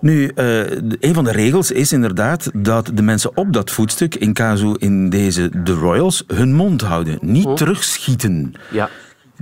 Nu, 0.01 0.33
uh, 0.35 0.71
een 1.01 1.15
van 1.15 1.25
de 1.25 1.33
regels 1.33 1.71
is 1.71 1.93
inderdaad 1.93 2.51
dat 2.55 2.91
de 2.95 3.03
mensen 3.03 3.37
op 3.37 3.53
dat 3.53 3.71
voetstuk, 3.71 4.15
in 4.15 4.33
casu 4.33 4.75
in 4.79 5.11
deze 5.11 5.51
de 5.63 5.73
Royals, 5.73 6.25
hun 6.27 6.55
mond 6.55 6.81
houden. 6.81 7.19
Niet 7.21 7.45
oh. 7.45 7.55
terugschieten. 7.55 8.55
Ja. 8.71 8.91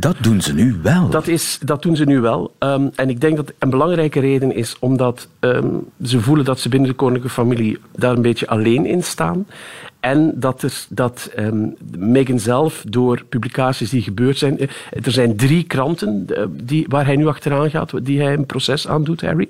Dat 0.00 0.16
doen 0.20 0.40
ze 0.40 0.54
nu 0.54 0.78
wel. 0.82 1.08
Dat, 1.08 1.26
is, 1.26 1.58
dat 1.64 1.82
doen 1.82 1.96
ze 1.96 2.04
nu 2.04 2.20
wel. 2.20 2.54
Ehm, 2.58 2.88
en 2.94 3.10
ik 3.10 3.20
denk 3.20 3.36
dat 3.36 3.52
een 3.58 3.70
belangrijke 3.70 4.20
reden 4.20 4.54
is 4.54 4.76
omdat 4.78 5.28
ehm, 5.40 5.74
ze 6.02 6.20
voelen 6.20 6.44
dat 6.44 6.60
ze 6.60 6.68
binnen 6.68 6.88
de 6.88 6.94
koninklijke 6.94 7.34
familie 7.34 7.78
daar 7.96 8.16
een 8.16 8.22
beetje 8.22 8.48
alleen 8.48 8.86
in 8.86 9.02
staan. 9.02 9.46
En 10.00 10.32
dat, 10.34 10.62
er, 10.62 10.86
dat 10.88 11.30
um, 11.38 11.76
Meghan 11.96 12.38
zelf 12.38 12.84
door 12.88 13.24
publicaties 13.28 13.90
die 13.90 14.02
gebeurd 14.02 14.38
zijn. 14.38 14.58
Eh, 14.58 14.68
er 15.02 15.12
zijn 15.12 15.36
drie 15.36 15.64
kranten 15.64 16.26
uh, 16.28 16.44
die, 16.50 16.86
waar 16.88 17.06
hij 17.06 17.16
nu 17.16 17.26
achteraan 17.26 17.70
gaat, 17.70 18.04
die 18.04 18.20
hij 18.20 18.32
een 18.32 18.46
proces 18.46 18.88
aandoet, 18.88 19.20
Harry. 19.20 19.48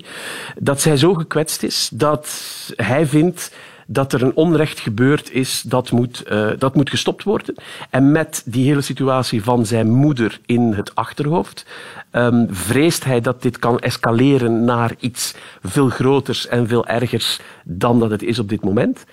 Dat 0.59 0.81
zij 0.81 0.97
zo 0.97 1.13
gekwetst 1.13 1.63
is 1.63 1.89
dat 1.93 2.41
hij 2.75 3.05
vindt 3.05 3.51
dat 3.91 4.13
er 4.13 4.23
een 4.23 4.35
onrecht 4.35 4.79
gebeurd 4.79 5.31
is, 5.31 5.61
dat 5.61 5.91
moet, 5.91 6.23
uh, 6.31 6.49
dat 6.57 6.75
moet 6.75 6.89
gestopt 6.89 7.23
worden. 7.23 7.55
En 7.89 8.11
met 8.11 8.41
die 8.45 8.65
hele 8.65 8.81
situatie 8.81 9.43
van 9.43 9.65
zijn 9.65 9.91
moeder 9.91 10.39
in 10.45 10.73
het 10.73 10.95
achterhoofd, 10.95 11.65
um, 12.11 12.47
vreest 12.49 13.03
hij 13.03 13.21
dat 13.21 13.41
dit 13.41 13.59
kan 13.59 13.79
escaleren 13.79 14.65
naar 14.65 14.93
iets 14.99 15.35
veel 15.63 15.89
groters 15.89 16.47
en 16.47 16.67
veel 16.67 16.87
ergers 16.87 17.39
dan 17.63 17.99
dat 17.99 18.11
het 18.11 18.23
is 18.23 18.39
op 18.39 18.49
dit 18.49 18.63
moment. 18.63 19.05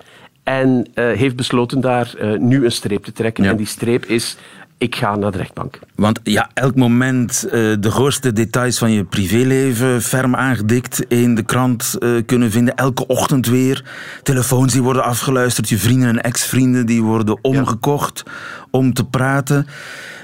En 0.43 0.87
uh, 0.95 1.11
heeft 1.11 1.35
besloten 1.35 1.81
daar 1.81 2.13
uh, 2.21 2.39
nu 2.39 2.65
een 2.65 2.71
streep 2.71 3.03
te 3.03 3.11
trekken. 3.11 3.43
Ja. 3.43 3.49
En 3.49 3.57
die 3.57 3.65
streep 3.65 4.05
is 4.05 4.37
ik 4.79 4.95
ga 4.95 5.15
naar 5.15 5.31
de 5.31 5.37
rechtbank. 5.37 5.79
Want 5.95 6.19
ja, 6.23 6.49
elk 6.53 6.75
moment 6.75 7.45
uh, 7.45 7.51
de 7.79 7.91
grootste 7.91 8.33
details 8.33 8.77
van 8.77 8.91
je 8.91 9.03
privéleven 9.03 10.01
ferm 10.01 10.35
aangedikt 10.35 11.05
in 11.07 11.35
de 11.35 11.43
krant 11.43 11.95
uh, 11.99 12.21
kunnen 12.25 12.51
vinden. 12.51 12.75
Elke 12.75 13.07
ochtend 13.07 13.47
weer. 13.47 13.85
Telefoons 14.23 14.73
die 14.73 14.81
worden 14.81 15.03
afgeluisterd. 15.03 15.69
Je 15.69 15.77
vrienden 15.77 16.09
en 16.09 16.21
ex-vrienden 16.21 16.85
die 16.85 17.03
worden 17.03 17.43
omgekocht 17.43 18.23
ja. 18.25 18.31
om 18.71 18.93
te 18.93 19.05
praten. 19.05 19.67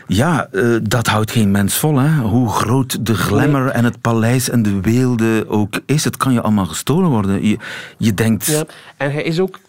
Ja, 0.07 0.47
uh, 0.51 0.77
dat 0.83 1.07
houdt 1.07 1.31
geen 1.31 1.51
mens 1.51 1.77
vol. 1.77 1.97
Hè? 1.97 2.21
Hoe 2.21 2.49
groot 2.49 3.05
de 3.05 3.15
glamour 3.15 3.63
nee. 3.63 3.73
en 3.73 3.83
het 3.83 4.01
paleis 4.01 4.49
en 4.49 4.63
de 4.63 4.81
weelde 4.81 5.45
ook 5.47 5.79
is. 5.85 6.03
Het 6.03 6.17
kan 6.17 6.33
je 6.33 6.41
allemaal 6.41 6.65
gestolen 6.65 7.09
worden. 7.09 7.47
Je, 7.47 7.57
je 7.97 8.13
denkt... 8.13 8.45
Ja, 8.45 8.63
en 8.97 9.11
hij 9.11 9.23
is 9.23 9.39
ook 9.39 9.59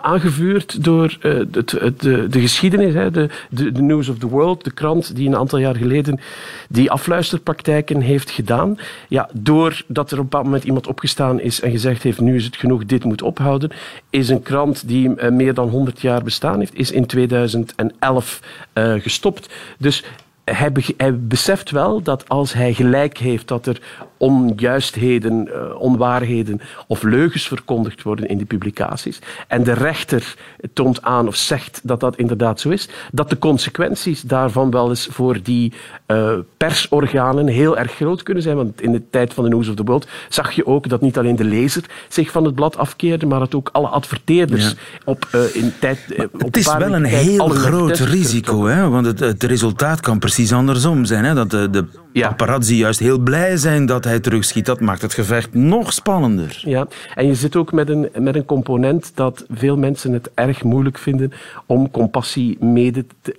aangevuurd 0.00 0.84
door 0.84 1.16
uh, 1.22 1.40
de, 1.50 1.92
de, 1.96 2.28
de, 2.28 2.40
geschiedenis. 2.40 2.94
Hè? 2.94 3.10
De, 3.10 3.28
de, 3.50 3.72
de, 3.72 3.82
News 3.82 4.08
of 4.08 4.18
the 4.18 4.28
World, 4.28 4.64
de 4.64 4.70
krant 4.70 5.16
die 5.16 5.28
een 5.28 5.36
aantal 5.36 5.58
jaar 5.58 5.76
geleden 5.76 6.20
die 6.68 6.90
afluisterpraktijken 6.90 8.00
heeft 8.00 8.30
gedaan. 8.30 8.78
Ja, 9.08 9.28
doordat 9.32 10.10
er 10.10 10.16
op 10.16 10.18
een 10.18 10.28
bepaald 10.28 10.44
moment 10.44 10.64
iemand 10.64 10.86
opgestaan 10.86 11.40
is 11.40 11.60
en 11.60 11.70
gezegd 11.70 12.02
heeft 12.02 12.20
nu 12.20 12.36
is 12.36 12.44
het 12.44 12.56
genoeg, 12.56 12.84
dit 12.84 13.04
moet 13.04 13.22
ophouden, 13.22 13.70
is 14.10 14.28
een 14.28 14.42
krant 14.42 14.88
die 14.88 15.08
uh, 15.08 15.30
meer 15.30 15.54
dan 15.54 15.68
100 15.68 16.00
jaar 16.00 16.22
bestaan 16.22 16.58
heeft, 16.58 16.74
is 16.74 16.90
in 16.90 17.06
2011 17.06 18.40
uh, 18.74 18.94
gestopt. 18.98 19.54
Dus 19.78 20.04
hij, 20.44 20.72
beseft 21.20 21.70
wel 21.70 22.02
dat 22.02 22.28
als 22.28 22.52
hij 22.52 22.74
gelijk 22.74 23.18
heeft 23.18 23.48
dat 23.48 23.66
er 23.66 23.80
onjuistheden, 24.20 25.48
uh, 25.48 25.80
onwaarheden 25.80 26.60
of 26.86 27.02
leugens 27.02 27.48
verkondigd 27.48 28.02
worden 28.02 28.28
in 28.28 28.36
die 28.36 28.46
publicaties 28.46 29.18
en 29.48 29.62
de 29.62 29.72
rechter 29.72 30.34
toont 30.72 31.02
aan 31.02 31.26
of 31.26 31.36
zegt 31.36 31.80
dat 31.82 32.00
dat 32.00 32.16
inderdaad 32.16 32.60
zo 32.60 32.68
is, 32.68 32.88
dat 33.12 33.30
de 33.30 33.38
consequenties 33.38 34.22
daarvan 34.22 34.70
wel 34.70 34.88
eens 34.88 35.08
voor 35.10 35.42
die 35.42 35.72
uh, 36.06 36.32
persorganen 36.56 37.46
heel 37.46 37.78
erg 37.78 37.92
groot 37.92 38.22
kunnen 38.22 38.42
zijn. 38.42 38.56
Want 38.56 38.82
in 38.82 38.92
de 38.92 39.02
tijd 39.10 39.34
van 39.34 39.44
de 39.44 39.50
News 39.50 39.68
of 39.68 39.74
the 39.74 39.82
World 39.82 40.06
zag 40.28 40.52
je 40.52 40.66
ook 40.66 40.88
dat 40.88 41.00
niet 41.00 41.18
alleen 41.18 41.36
de 41.36 41.44
lezer 41.44 41.84
zich 42.08 42.30
van 42.30 42.44
het 42.44 42.54
blad 42.54 42.76
afkeerde, 42.76 43.26
maar 43.26 43.38
dat 43.38 43.54
ook 43.54 43.68
alle 43.72 43.88
adverteerders 43.88 44.68
ja. 44.68 44.74
op 45.04 45.28
uh, 45.34 45.54
in 45.54 45.72
tijd. 45.80 45.98
op 46.32 46.40
het 46.40 46.56
is 46.56 46.76
wel 46.76 46.94
een 46.94 47.04
heel 47.04 47.48
groot 47.48 47.98
risico, 47.98 48.66
hè? 48.66 48.88
want 48.88 49.06
het, 49.06 49.20
het 49.20 49.42
resultaat 49.42 50.00
kan 50.00 50.18
precies 50.18 50.52
andersom 50.52 51.04
zijn. 51.04 51.24
Hè? 51.24 51.34
Dat 51.34 51.50
de, 51.50 51.70
de 51.70 51.84
paparazzi 52.12 52.76
juist 52.76 52.98
heel 52.98 53.18
blij 53.18 53.56
zijn 53.56 53.86
dat 53.86 54.04
hij 54.10 54.20
terugschiet. 54.20 54.66
Dat 54.66 54.80
maakt 54.80 55.02
het 55.02 55.14
gevecht 55.14 55.54
nog 55.54 55.92
spannender. 55.92 56.62
Ja, 56.64 56.86
en 57.14 57.26
je 57.26 57.34
zit 57.34 57.56
ook 57.56 57.72
met 57.72 57.88
een, 57.88 58.08
met 58.18 58.34
een 58.34 58.44
component 58.44 59.12
dat 59.14 59.44
veel 59.50 59.76
mensen 59.76 60.12
het 60.12 60.30
erg 60.34 60.62
moeilijk 60.62 60.98
vinden 60.98 61.32
om 61.66 61.90
compassie 61.90 62.64
mede 62.64 63.04
te 63.22 63.34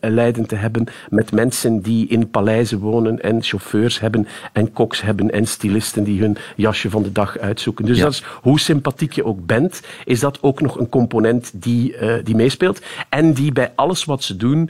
te 0.48 0.56
hebben 0.56 0.88
met 1.10 1.32
mensen 1.32 1.82
die 1.82 2.08
in 2.08 2.30
paleizen 2.30 2.80
wonen 2.80 3.22
en 3.22 3.44
chauffeurs 3.44 4.00
hebben 4.00 4.28
en 4.54 4.74
koks 4.74 5.01
hebben 5.01 5.32
en 5.32 5.48
stylisten 5.48 6.04
die 6.04 6.20
hun 6.20 6.38
jasje 6.56 6.90
van 6.90 7.04
de 7.04 7.12
dag 7.12 7.38
uitzoeken. 7.38 7.86
Dus 7.86 7.98
ja. 7.98 8.04
dat 8.04 8.13
is, 8.13 8.24
hoe 8.42 8.60
sympathiek 8.60 9.12
je 9.12 9.25
ook 9.25 9.46
bent, 9.46 9.82
is 10.06 10.20
dat 10.20 10.38
ook 10.42 10.62
nog 10.62 10.80
een 10.80 10.90
component 10.90 11.51
die, 11.54 11.98
uh, 11.98 12.13
die 12.24 12.36
meespeelt 12.36 12.82
en 13.10 13.34
die 13.34 13.51
bij 13.51 13.72
alles 13.75 14.06
wat 14.06 14.24
ze 14.24 14.38
doen 14.38 14.70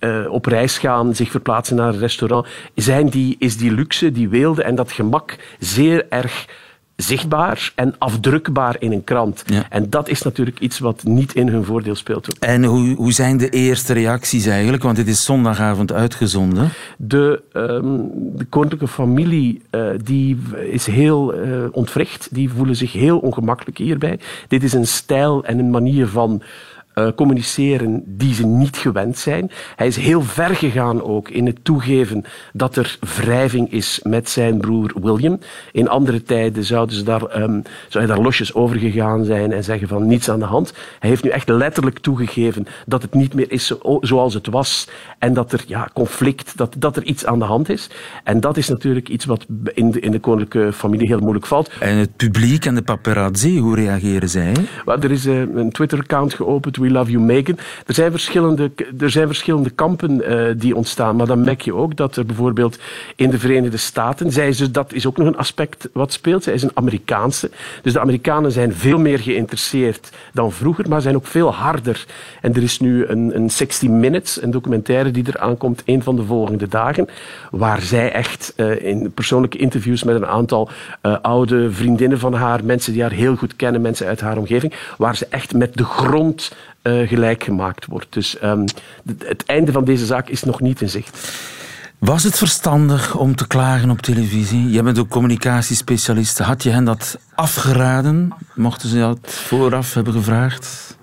uh, 0.00 0.32
op 0.32 0.46
reis 0.46 0.78
gaan, 0.78 1.14
zich 1.14 1.30
verplaatsen 1.30 1.76
naar 1.76 1.88
een 1.88 1.98
restaurant, 1.98 2.46
zijn 2.74 3.08
die, 3.08 3.36
is 3.38 3.56
die 3.56 3.72
luxe, 3.72 4.12
die 4.12 4.28
weelde 4.28 4.62
en 4.62 4.74
dat 4.74 4.92
gemak 4.92 5.36
zeer 5.58 6.06
erg 6.08 6.46
zichtbaar 7.02 7.72
en 7.74 7.94
afdrukbaar 7.98 8.76
in 8.78 8.92
een 8.92 9.04
krant. 9.04 9.42
Ja. 9.46 9.66
En 9.70 9.90
dat 9.90 10.08
is 10.08 10.22
natuurlijk 10.22 10.60
iets 10.60 10.78
wat 10.78 11.04
niet 11.04 11.34
in 11.34 11.48
hun 11.48 11.64
voordeel 11.64 11.94
speelt. 11.94 12.38
En 12.38 12.64
hoe, 12.64 12.94
hoe 12.94 13.12
zijn 13.12 13.36
de 13.36 13.48
eerste 13.48 13.92
reacties 13.92 14.46
eigenlijk? 14.46 14.82
Want 14.82 14.96
dit 14.96 15.08
is 15.08 15.24
zondagavond 15.24 15.92
uitgezonden. 15.92 16.68
De, 16.96 17.42
um, 17.52 18.10
de 18.36 18.44
koninklijke 18.44 18.88
familie 18.88 19.62
uh, 19.70 19.90
die 20.04 20.38
is 20.70 20.86
heel 20.86 21.34
uh, 21.34 21.64
ontwricht. 21.72 22.28
Die 22.30 22.50
voelen 22.50 22.76
zich 22.76 22.92
heel 22.92 23.18
ongemakkelijk 23.18 23.78
hierbij. 23.78 24.18
Dit 24.48 24.62
is 24.62 24.72
een 24.72 24.86
stijl 24.86 25.44
en 25.44 25.58
een 25.58 25.70
manier 25.70 26.06
van 26.06 26.42
uh, 27.00 27.08
communiceren 27.14 28.02
die 28.06 28.34
ze 28.34 28.46
niet 28.46 28.76
gewend 28.76 29.18
zijn. 29.18 29.50
Hij 29.76 29.86
is 29.86 29.96
heel 29.96 30.22
ver 30.22 30.54
gegaan 30.54 31.02
ook 31.02 31.28
in 31.28 31.46
het 31.46 31.64
toegeven 31.64 32.24
dat 32.52 32.76
er 32.76 32.98
wrijving 33.16 33.72
is 33.72 34.00
met 34.02 34.28
zijn 34.28 34.58
broer 34.58 34.92
William. 35.02 35.38
In 35.72 35.88
andere 35.88 36.22
tijden 36.22 36.64
zouden 36.64 36.96
ze 36.96 37.02
daar, 37.02 37.42
um, 37.42 37.62
zou 37.88 38.04
hij 38.04 38.14
daar 38.14 38.24
losjes 38.24 38.54
over 38.54 38.78
gegaan 38.78 39.24
zijn 39.24 39.52
en 39.52 39.64
zeggen 39.64 39.88
van 39.88 40.06
niets 40.06 40.30
aan 40.30 40.38
de 40.38 40.44
hand. 40.44 40.72
Hij 40.98 41.08
heeft 41.08 41.24
nu 41.24 41.30
echt 41.30 41.48
letterlijk 41.48 41.98
toegegeven 41.98 42.66
dat 42.86 43.02
het 43.02 43.14
niet 43.14 43.34
meer 43.34 43.52
is 43.52 43.66
zo, 43.66 43.98
zoals 44.00 44.34
het 44.34 44.46
was 44.46 44.88
en 45.18 45.34
dat 45.34 45.52
er 45.52 45.64
ja, 45.66 45.88
conflict, 45.94 46.56
dat, 46.56 46.74
dat 46.78 46.96
er 46.96 47.04
iets 47.04 47.26
aan 47.26 47.38
de 47.38 47.44
hand 47.44 47.68
is. 47.68 47.90
En 48.24 48.40
dat 48.40 48.56
is 48.56 48.68
natuurlijk 48.68 49.08
iets 49.08 49.24
wat 49.24 49.46
in 49.74 49.90
de, 49.90 50.00
in 50.00 50.10
de 50.10 50.20
koninklijke 50.20 50.72
familie 50.72 51.06
heel 51.06 51.20
moeilijk 51.20 51.46
valt. 51.46 51.70
En 51.80 51.96
het 51.96 52.16
publiek 52.16 52.64
en 52.64 52.74
de 52.74 52.82
paparazzi, 52.82 53.58
hoe 53.58 53.74
reageren 53.74 54.28
zij? 54.28 54.54
Well, 54.84 54.98
er 55.00 55.10
is 55.10 55.26
uh, 55.26 55.40
een 55.40 55.72
Twitter-account 55.72 56.34
geopend 56.34 56.76
Love 56.90 57.10
You 57.10 57.24
Meghan. 57.24 57.58
Er 57.86 57.94
zijn 57.94 58.10
verschillende, 58.10 58.70
er 58.98 59.10
zijn 59.10 59.26
verschillende 59.26 59.70
kampen 59.70 60.32
uh, 60.32 60.46
die 60.56 60.76
ontstaan, 60.76 61.16
maar 61.16 61.26
dan 61.26 61.44
merk 61.44 61.60
je 61.60 61.74
ook 61.74 61.96
dat 61.96 62.16
er 62.16 62.26
bijvoorbeeld 62.26 62.78
in 63.16 63.30
de 63.30 63.38
Verenigde 63.38 63.76
Staten, 63.76 64.32
zij 64.32 64.48
is, 64.48 64.72
dat 64.72 64.92
is 64.92 65.06
ook 65.06 65.16
nog 65.16 65.26
een 65.26 65.36
aspect 65.36 65.88
wat 65.92 66.12
speelt, 66.12 66.42
zij 66.42 66.52
is 66.52 66.62
een 66.62 66.70
Amerikaanse. 66.74 67.50
Dus 67.82 67.92
de 67.92 68.00
Amerikanen 68.00 68.52
zijn 68.52 68.72
veel 68.72 68.98
meer 68.98 69.18
geïnteresseerd 69.18 70.10
dan 70.32 70.52
vroeger, 70.52 70.88
maar 70.88 71.00
zijn 71.00 71.16
ook 71.16 71.26
veel 71.26 71.54
harder. 71.54 72.06
En 72.40 72.54
er 72.54 72.62
is 72.62 72.80
nu 72.80 73.06
een, 73.06 73.36
een 73.36 73.50
60 73.50 73.88
Minutes, 73.88 74.42
een 74.42 74.50
documentaire 74.50 75.10
die 75.10 75.26
er 75.26 75.38
aankomt, 75.38 75.82
een 75.84 76.02
van 76.02 76.16
de 76.16 76.24
volgende 76.24 76.68
dagen, 76.68 77.08
waar 77.50 77.80
zij 77.80 78.12
echt 78.12 78.52
uh, 78.56 78.84
in 78.84 79.12
persoonlijke 79.12 79.58
interviews 79.58 80.02
met 80.02 80.14
een 80.14 80.26
aantal 80.26 80.70
uh, 81.02 81.16
oude 81.22 81.72
vriendinnen 81.72 82.18
van 82.18 82.34
haar, 82.34 82.64
mensen 82.64 82.92
die 82.92 83.02
haar 83.02 83.10
heel 83.10 83.36
goed 83.36 83.56
kennen, 83.56 83.80
mensen 83.80 84.06
uit 84.06 84.20
haar 84.20 84.38
omgeving, 84.38 84.74
waar 84.98 85.16
ze 85.16 85.26
echt 85.30 85.54
met 85.54 85.76
de 85.76 85.84
grond 85.84 86.52
uh, 86.82 87.08
gelijk 87.08 87.44
gemaakt 87.44 87.86
wordt. 87.86 88.12
Dus 88.12 88.42
um, 88.42 88.64
het 89.18 89.44
einde 89.46 89.72
van 89.72 89.84
deze 89.84 90.06
zaak 90.06 90.28
is 90.28 90.42
nog 90.42 90.60
niet 90.60 90.80
in 90.80 90.88
zicht. 90.88 91.32
Was 91.98 92.24
het 92.24 92.38
verstandig 92.38 93.16
om 93.16 93.36
te 93.36 93.46
klagen 93.46 93.90
op 93.90 94.00
televisie? 94.00 94.70
Jij 94.70 94.82
bent 94.82 94.98
ook 94.98 95.08
communicatiespecialist. 95.08 96.38
Had 96.38 96.62
je 96.62 96.70
hen 96.70 96.84
dat 96.84 97.18
afgeraden? 97.34 98.32
Mochten 98.54 98.88
ze 98.88 98.98
dat 98.98 99.18
vooraf 99.22 99.94
hebben 99.94 100.12
gevraagd? 100.12 100.98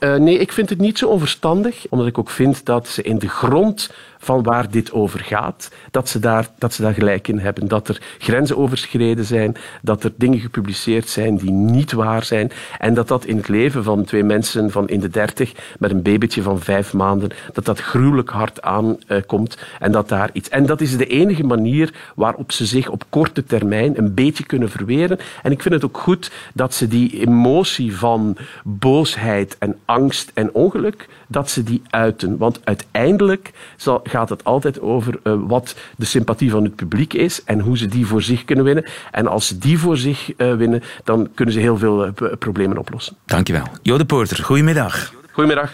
Uh, 0.00 0.14
nee, 0.14 0.38
ik 0.38 0.52
vind 0.52 0.68
het 0.68 0.78
niet 0.78 0.98
zo 0.98 1.08
onverstandig, 1.08 1.86
omdat 1.88 2.06
ik 2.06 2.18
ook 2.18 2.30
vind 2.30 2.64
dat 2.64 2.88
ze 2.88 3.02
in 3.02 3.18
de 3.18 3.28
grond 3.28 3.92
van 4.26 4.42
waar 4.42 4.70
dit 4.70 4.92
over 4.92 5.20
gaat, 5.20 5.70
dat 5.90 6.08
ze, 6.08 6.18
daar, 6.18 6.48
dat 6.58 6.74
ze 6.74 6.82
daar 6.82 6.94
gelijk 6.94 7.28
in 7.28 7.38
hebben. 7.38 7.68
Dat 7.68 7.88
er 7.88 8.02
grenzen 8.18 8.56
overschreden 8.56 9.24
zijn, 9.24 9.56
dat 9.82 10.04
er 10.04 10.12
dingen 10.16 10.38
gepubliceerd 10.38 11.08
zijn 11.08 11.36
die 11.36 11.50
niet 11.50 11.92
waar 11.92 12.24
zijn 12.24 12.50
en 12.78 12.94
dat 12.94 13.08
dat 13.08 13.24
in 13.24 13.36
het 13.36 13.48
leven 13.48 13.84
van 13.84 14.04
twee 14.04 14.22
mensen 14.22 14.70
van 14.70 14.88
in 14.88 15.00
de 15.00 15.08
dertig 15.08 15.52
met 15.78 15.90
een 15.90 16.02
babytje 16.02 16.42
van 16.42 16.60
vijf 16.60 16.92
maanden, 16.92 17.30
dat 17.52 17.64
dat 17.64 17.80
gruwelijk 17.80 18.30
hard 18.30 18.62
aankomt 18.62 19.56
uh, 19.56 19.86
en 19.86 19.92
dat 19.92 20.08
daar 20.08 20.30
iets... 20.32 20.48
En 20.48 20.66
dat 20.66 20.80
is 20.80 20.96
de 20.96 21.06
enige 21.06 21.44
manier 21.44 21.94
waarop 22.14 22.52
ze 22.52 22.66
zich 22.66 22.88
op 22.88 23.04
korte 23.08 23.44
termijn 23.44 23.98
een 23.98 24.14
beetje 24.14 24.44
kunnen 24.44 24.70
verweren. 24.70 25.18
En 25.42 25.52
ik 25.52 25.62
vind 25.62 25.74
het 25.74 25.84
ook 25.84 25.98
goed 25.98 26.30
dat 26.54 26.74
ze 26.74 26.88
die 26.88 27.20
emotie 27.20 27.96
van 27.96 28.36
boosheid 28.64 29.56
en 29.58 29.76
angst 29.84 30.30
en 30.34 30.52
ongeluk, 30.52 31.08
dat 31.28 31.50
ze 31.50 31.62
die 31.62 31.82
uiten. 31.90 32.36
Want 32.36 32.60
uiteindelijk 32.64 33.52
zal, 33.76 34.00
gaat 34.16 34.28
het 34.28 34.44
altijd 34.44 34.80
over 34.80 35.18
uh, 35.22 35.34
wat 35.46 35.76
de 35.96 36.04
sympathie 36.04 36.50
van 36.50 36.64
het 36.64 36.74
publiek 36.76 37.12
is 37.12 37.44
en 37.44 37.60
hoe 37.60 37.78
ze 37.78 37.86
die 37.86 38.06
voor 38.06 38.22
zich 38.22 38.44
kunnen 38.44 38.64
winnen. 38.64 38.84
En 39.10 39.26
als 39.26 39.46
ze 39.46 39.58
die 39.58 39.78
voor 39.78 39.96
zich 39.96 40.32
uh, 40.36 40.54
winnen, 40.54 40.82
dan 41.04 41.28
kunnen 41.34 41.54
ze 41.54 41.60
heel 41.60 41.78
veel 41.78 42.06
uh, 42.06 42.12
problemen 42.38 42.78
oplossen. 42.78 43.16
Dankjewel. 43.24 43.66
Jode 43.82 44.04
Porter, 44.04 44.44
goedemiddag. 44.44 45.12
Goedemiddag. 45.32 45.72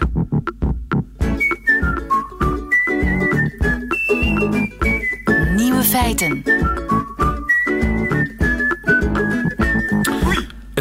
feiten. 5.93 6.72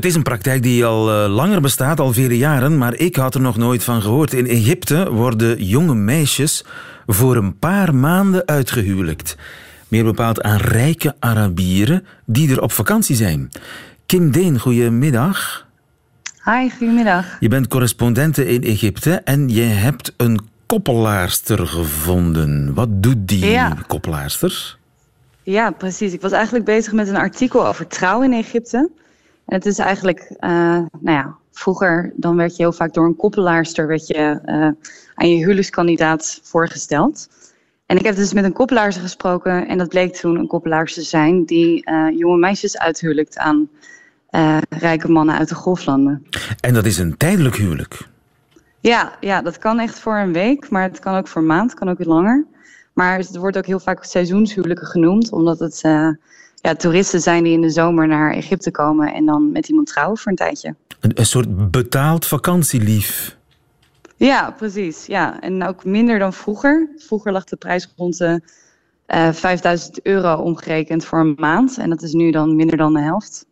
Het 0.02 0.10
is 0.10 0.16
een 0.16 0.24
praktijk 0.24 0.64
die 0.64 0.86
al 0.86 1.12
eh, 1.12 1.34
langer 1.34 1.62
bestaat, 1.62 2.00
al 2.00 2.14
vele 2.14 2.38
jaren, 2.38 2.78
maar 2.78 2.96
ik 2.96 3.16
had 3.16 3.36
er 3.36 3.42
nog 3.42 3.58
nooit 3.58 3.84
van 3.84 4.02
gehoord. 4.02 4.34
In 4.34 4.48
Egypte 4.48 5.12
worden 5.12 5.64
jonge 5.66 5.96
meisjes 5.96 6.66
voor 7.08 7.36
een 7.36 7.58
paar 7.60 7.96
maanden 7.96 8.48
uitgehuwelijkt. 8.48 9.36
Meer 9.88 10.04
bepaald 10.04 10.42
aan 10.42 10.58
rijke 10.58 11.16
Arabieren 11.20 12.06
die 12.26 12.52
er 12.52 12.62
op 12.62 12.72
vakantie 12.72 13.16
zijn. 13.16 13.52
Kim 14.06 14.32
Deen, 14.32 14.60
goedemiddag. 14.60 15.68
Hi, 16.46 16.70
goedemiddag. 16.70 17.38
Je 17.40 17.48
bent 17.48 17.68
correspondente 17.68 18.48
in 18.48 18.64
Egypte 18.64 19.12
en 19.14 19.50
je 19.50 19.62
hebt 19.62 20.14
een 20.18 20.40
koppelaarster 20.66 21.68
gevonden. 21.68 22.74
Wat 22.74 23.04
doet 23.04 23.28
die 23.28 23.46
Ja. 23.46 23.78
koppelaarster? 23.88 24.78
Ja, 25.44 25.72
precies. 25.72 26.14
Ik 26.14 26.22
was 26.22 26.32
eigenlijk 26.32 26.66
bezig 26.66 26.94
met 26.94 27.08
een 27.08 27.16
artikel 27.16 27.68
over 27.68 27.88
trouw 27.88 28.22
in 28.22 28.34
Egypte. 28.34 28.90
En 29.52 29.58
het 29.58 29.66
is 29.66 29.78
eigenlijk, 29.78 30.20
eh, 30.40 30.50
nou 31.00 31.18
ja, 31.18 31.36
vroeger 31.52 32.14
dan 32.16 32.36
werd 32.36 32.56
je 32.56 32.62
heel 32.62 32.72
vaak 32.72 32.94
door 32.94 33.06
een 33.06 33.16
koppelaarster 33.16 33.88
werd 33.88 34.08
je, 34.08 34.40
eh, 34.46 34.56
aan 35.16 35.30
je 35.30 35.36
huwelijkskandidaat 35.36 36.40
voorgesteld. 36.44 37.30
En 37.86 37.98
ik 37.98 38.06
heb 38.06 38.16
dus 38.16 38.34
met 38.34 38.44
een 38.44 38.54
koppelaarster 38.54 39.04
gesproken 39.04 39.68
en 39.68 39.78
dat 39.78 39.90
bleek 39.90 40.16
toen 40.16 40.36
een 40.36 40.48
koppelaarster 40.48 41.04
te 41.04 41.10
zijn 41.10 41.46
die 41.46 41.86
eh, 41.86 42.08
jonge 42.18 42.38
meisjes 42.38 42.78
uithuwelijkt 42.78 43.38
aan 43.38 43.70
rijke 44.70 45.12
mannen 45.12 45.38
uit 45.38 45.50
de 45.50 45.56
golflanden. 45.56 46.26
En 46.60 46.74
dat 46.74 46.86
is 46.86 46.98
een 46.98 47.18
tijdelijk 47.18 47.56
huwelijk. 47.56 48.08
Ja, 48.80 49.18
ja, 49.20 49.42
dat 49.42 49.58
kan 49.58 49.80
echt 49.80 50.00
voor 50.00 50.18
een 50.18 50.34
week, 50.34 50.70
maar 50.70 50.84
het 50.84 51.00
kan 51.00 51.16
ook 51.16 51.28
voor 51.28 51.42
een 51.42 51.48
maand, 51.48 51.74
kan 51.74 51.90
ook 51.90 51.98
weer 51.98 52.08
langer. 52.08 52.46
Maar 52.94 53.18
het 53.18 53.36
wordt 53.36 53.58
ook 53.58 53.66
heel 53.66 53.80
vaak 53.80 54.04
seizoenshuwelijken 54.04 54.88
genoemd, 54.88 55.32
omdat 55.32 55.60
het 55.60 55.82
ja, 56.62 56.76
toeristen 56.76 57.20
zijn 57.22 57.44
die 57.44 57.54
in 57.54 57.62
de 57.62 57.70
zomer 57.70 58.08
naar 58.08 58.34
Egypte 58.34 58.72
komen 58.72 59.14
en 59.14 59.26
dan 59.26 59.52
met 59.52 59.68
iemand 59.68 59.88
trouwen 59.88 60.18
voor 60.18 60.32
een 60.32 60.38
tijdje. 60.38 60.76
Een, 61.00 61.12
een 61.14 61.26
soort 61.26 61.72
betaald 61.72 62.26
vakantielief. 62.26 63.38
Ja, 64.18 64.52
precies. 64.58 65.06
Ja. 65.06 65.40
En 65.42 65.68
ook 65.68 65.86
minder 65.86 66.20
dan 66.20 66.34
vroeger. 66.34 66.90
Vroeger 66.98 67.32
lag 67.32 67.44
de 67.44 67.56
prijs 67.56 67.94
rond 67.98 68.18
de 68.18 68.42
eh 69.06 69.30
5000 69.32 70.02
euro 70.06 70.36
omgerekend 70.36 71.06
voor 71.06 71.20
een 71.20 71.36
maand. 71.38 71.78
En 71.78 71.90
dat 71.90 72.02
is 72.02 72.14
nu 72.14 72.32
dan 72.32 72.56
minder 72.56 72.78
dan 72.78 72.94
de 72.94 73.00
helft. 73.02 73.46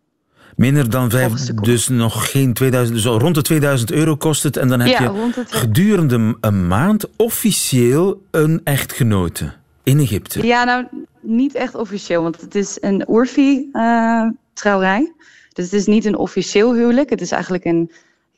Minder 0.56 0.90
dan 0.90 1.10
vijf, 1.10 1.22
Volgens 1.26 1.46
de 1.46 1.54
kop. 1.54 1.64
dus 1.64 1.88
nog 1.88 2.30
geen 2.30 2.52
2000, 2.52 2.96
dus 2.96 3.04
rond 3.04 3.34
de 3.34 3.42
2000 3.42 3.92
euro 3.92 4.16
kost 4.16 4.42
het. 4.42 4.56
En 4.56 4.68
dan 4.68 4.80
heb 4.80 4.88
Ja, 4.88 5.02
je 5.02 5.44
gedurende 5.48 6.36
een 6.40 6.66
maand 6.68 7.06
officieel 7.16 8.22
een 8.30 8.60
echtgenote 8.64 9.52
in 9.82 9.98
Egypte. 9.98 10.46
Ja, 10.46 10.64
nou, 10.64 10.86
niet 11.20 11.54
echt 11.54 11.74
officieel, 11.74 12.22
want 12.22 12.40
het 12.40 12.54
is 12.54 12.78
een 12.80 13.04
Urfi-trouwerij. 13.10 15.12
dus 15.52 15.64
het 15.64 15.72
is 15.72 15.86
niet 15.86 16.04
een 16.04 16.16
officieel 16.16 16.74
huwelijk. 16.74 17.10
Het 17.10 17.20
is 17.20 17.30
eigenlijk 17.30 17.64
een 17.64 17.90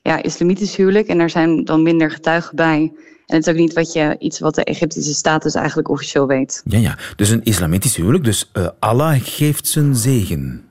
ja, 0.02 0.22
islamitisch 0.22 0.76
huwelijk. 0.76 1.06
En 1.06 1.18
daar 1.18 1.30
zijn 1.30 1.64
dan 1.64 1.82
minder 1.82 2.10
getuigen 2.10 2.56
bij. 2.56 2.92
En 3.26 3.36
het 3.36 3.46
is 3.46 3.52
ook 3.52 3.58
niet 3.58 3.72
wat 3.72 3.92
je, 3.92 4.16
iets 4.18 4.38
wat 4.38 4.54
de 4.54 4.64
Egyptische 4.64 5.14
staat 5.14 5.42
dus 5.42 5.54
eigenlijk 5.54 5.88
officieel 5.88 6.26
weet. 6.26 6.62
Ja, 6.64 6.78
ja. 6.78 6.98
Dus 7.16 7.30
een 7.30 7.44
islamitisch 7.44 7.96
huwelijk. 7.96 8.24
Dus 8.24 8.50
eh, 8.52 8.68
Allah 8.78 9.20
geeft 9.22 9.66
zijn 9.66 9.96
zegen. 9.96 10.64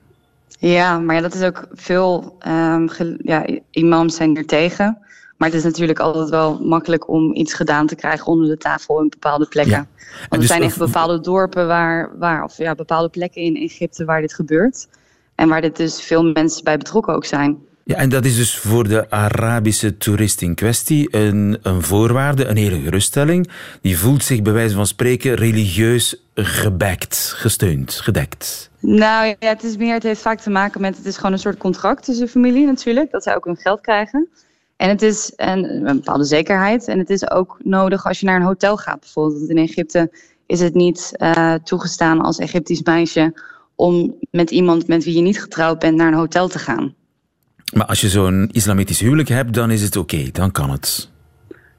Ja, 0.60 1.00
maar 1.00 1.16
ja, 1.16 1.22
dat 1.22 1.34
is 1.34 1.42
ook 1.42 1.68
veel. 1.74 2.36
ehm, 2.40 2.88
ja, 3.18 3.46
imams 3.72 4.16
zijn 4.16 4.38
er 4.38 4.46
tegen. 4.46 4.98
Maar 5.42 5.50
het 5.50 5.60
is 5.60 5.66
natuurlijk 5.66 6.00
altijd 6.00 6.30
wel 6.30 6.60
makkelijk 6.60 7.10
om 7.10 7.36
iets 7.36 7.54
gedaan 7.54 7.88
te 7.88 7.96
krijgen 7.96 8.26
onder 8.26 8.48
de 8.48 8.58
tafel 8.58 9.02
in 9.02 9.10
bepaalde 9.10 9.46
plekken. 9.46 9.74
Ja. 9.74 9.78
En 9.78 10.18
Want 10.20 10.32
er 10.32 10.40
dus, 10.40 10.48
zijn 10.48 10.62
echt 10.62 10.78
bepaalde 10.78 11.20
dorpen 11.20 11.68
waar, 11.68 12.18
waar 12.18 12.44
of 12.44 12.58
ja, 12.58 12.76
bepaalde 12.76 13.10
plekken 13.10 13.42
in 13.42 13.56
Egypte 13.56 14.06
waar 14.06 14.22
dit 14.22 14.34
gebeurt. 14.34 14.88
En 15.36 15.50
waar 15.50 15.62
dit 15.62 15.78
dus 15.78 16.02
veel 16.02 16.24
mensen 16.24 16.64
bij 16.64 16.78
betrokken 16.78 17.14
ook 17.14 17.26
zijn. 17.26 17.58
Ja, 17.84 17.96
en 17.96 18.10
dat 18.10 18.26
is 18.26 18.36
dus 18.36 18.58
voor 18.58 18.88
de 18.88 19.10
Arabische 19.10 19.98
toerist 19.98 20.42
in 20.42 20.56
kwestie 20.56 21.16
een, 21.16 21.58
een 21.62 21.82
voorwaarde, 21.82 22.46
een 22.46 22.58
hele 22.58 22.80
geruststelling. 22.80 23.50
Die 23.82 23.98
voelt 23.98 24.24
zich 24.24 24.42
bij 24.42 24.54
wijze 24.54 24.76
van 24.76 24.88
spreken 24.88 25.34
religieus 25.34 26.24
gebackt, 26.36 27.34
gesteund, 27.36 27.94
gedekt. 27.94 28.70
Nou 28.80 29.26
ja, 29.28 29.36
het 29.40 29.64
is 29.64 29.78
meer, 29.78 29.94
het 29.94 30.04
heeft 30.04 30.22
vaak 30.22 30.40
te 30.40 30.50
maken 30.50 30.82
met, 30.82 30.98
het 30.98 31.06
is 31.06 31.16
gewoon 31.16 31.32
een 31.32 31.40
soort 31.40 31.58
contract 31.58 32.06
tussen 32.06 32.26
de 32.26 32.32
familie 32.32 32.66
natuurlijk, 32.66 33.12
dat 33.12 33.24
zij 33.24 33.36
ook 33.36 33.46
hun 33.46 33.58
geld 33.58 33.82
krijgen. 33.82 34.30
En 34.82 34.90
het 34.90 35.02
is 35.02 35.34
een, 35.36 35.88
een 35.88 35.96
bepaalde 35.96 36.24
zekerheid. 36.24 36.88
En 36.88 37.00
het 37.00 37.10
is 37.10 37.32
ook 37.32 37.58
nodig 37.64 38.06
als 38.06 38.20
je 38.20 38.26
naar 38.26 38.36
een 38.36 38.46
hotel 38.46 38.78
gaat 38.78 39.00
bijvoorbeeld. 39.00 39.38
Want 39.38 39.50
in 39.50 39.58
Egypte 39.58 40.12
is 40.46 40.60
het 40.60 40.74
niet 40.74 41.12
eh, 41.14 41.54
toegestaan 41.54 42.22
als 42.22 42.38
Egyptisch 42.38 42.84
meisje 42.84 43.34
om 43.76 44.16
met 44.32 44.52
iemand 44.52 44.88
met 44.88 45.04
wie 45.04 45.16
je 45.16 45.22
niet 45.22 45.42
getrouwd 45.42 45.80
bent 45.80 45.96
naar 45.96 46.08
een 46.08 46.14
hotel 46.14 46.48
te 46.48 46.60
gaan. 46.60 46.94
Maar 47.74 47.86
als 47.86 48.02
je 48.02 48.10
zo'n 48.10 48.50
islamitisch 48.52 49.00
huwelijk 49.00 49.30
hebt, 49.30 49.54
dan 49.54 49.72
is 49.72 49.82
het 49.82 49.96
oké, 49.96 50.30
dan 50.32 50.52
kan 50.52 50.70
het. 50.70 51.10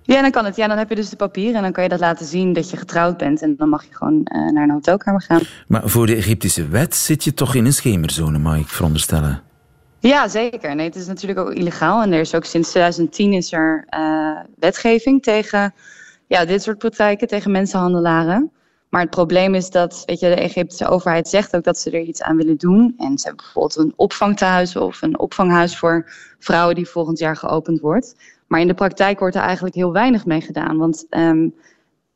Ja, 0.02 0.20
dan 0.22 0.30
kan 0.30 0.44
het. 0.44 0.56
Ja, 0.56 0.68
dan 0.68 0.78
heb 0.78 0.88
je 0.88 0.94
dus 0.94 1.10
de 1.10 1.16
papieren 1.16 1.54
en 1.54 1.62
dan 1.62 1.72
kan 1.72 1.82
je 1.82 1.88
dat 1.88 2.00
laten 2.00 2.26
zien 2.26 2.52
dat 2.52 2.70
je 2.70 2.76
getrouwd 2.76 3.16
bent. 3.16 3.42
En 3.42 3.56
dan 3.56 3.68
mag 3.68 3.84
je 3.84 3.94
gewoon 3.94 4.24
eh, 4.24 4.52
naar 4.52 4.62
een 4.62 4.70
hotelkamer 4.70 5.22
gaan. 5.22 5.40
Maar 5.68 5.82
voor 5.84 6.06
de 6.06 6.14
Egyptische 6.14 6.68
wet 6.68 6.94
zit 6.94 7.24
je 7.24 7.34
toch 7.34 7.54
in 7.54 7.64
een 7.64 7.72
schemerzone, 7.72 8.38
mag 8.38 8.58
ik 8.58 8.68
veronderstellen. 8.68 9.42
Ja, 10.02 10.28
zeker. 10.28 10.74
Nee, 10.74 10.86
het 10.86 10.96
is 10.96 11.06
natuurlijk 11.06 11.40
ook 11.40 11.52
illegaal. 11.52 12.02
En 12.02 12.12
er 12.12 12.20
is 12.20 12.34
ook 12.34 12.44
sinds 12.44 12.70
2010 12.70 13.32
is 13.32 13.52
er 13.52 13.84
eh, 13.88 14.40
wetgeving 14.56 15.22
tegen 15.22 15.74
ja, 16.26 16.44
dit 16.44 16.62
soort 16.62 16.78
praktijken, 16.78 17.28
tegen 17.28 17.50
mensenhandelaren. 17.50 18.52
Maar 18.88 19.00
het 19.00 19.10
probleem 19.10 19.54
is 19.54 19.70
dat 19.70 20.02
weet 20.06 20.20
je, 20.20 20.28
de 20.28 20.34
Egyptische 20.34 20.88
overheid 20.88 21.28
zegt 21.28 21.56
ook 21.56 21.64
dat 21.64 21.78
ze 21.78 21.90
er 21.90 22.00
iets 22.00 22.22
aan 22.22 22.36
willen 22.36 22.56
doen. 22.56 22.94
En 22.98 23.18
ze 23.18 23.26
hebben 23.26 23.44
bijvoorbeeld 23.44 23.76
een 23.76 23.92
opvangtehuis 23.96 24.76
of 24.76 25.02
een 25.02 25.18
opvanghuis 25.18 25.78
voor 25.78 26.10
vrouwen 26.38 26.74
die 26.74 26.88
volgend 26.88 27.18
jaar 27.18 27.36
geopend 27.36 27.80
wordt. 27.80 28.14
Maar 28.46 28.60
in 28.60 28.68
de 28.68 28.74
praktijk 28.74 29.18
wordt 29.18 29.36
er 29.36 29.42
eigenlijk 29.42 29.74
heel 29.74 29.92
weinig 29.92 30.26
mee 30.26 30.40
gedaan. 30.40 30.78
Want 30.78 31.06
ehm, 31.10 31.48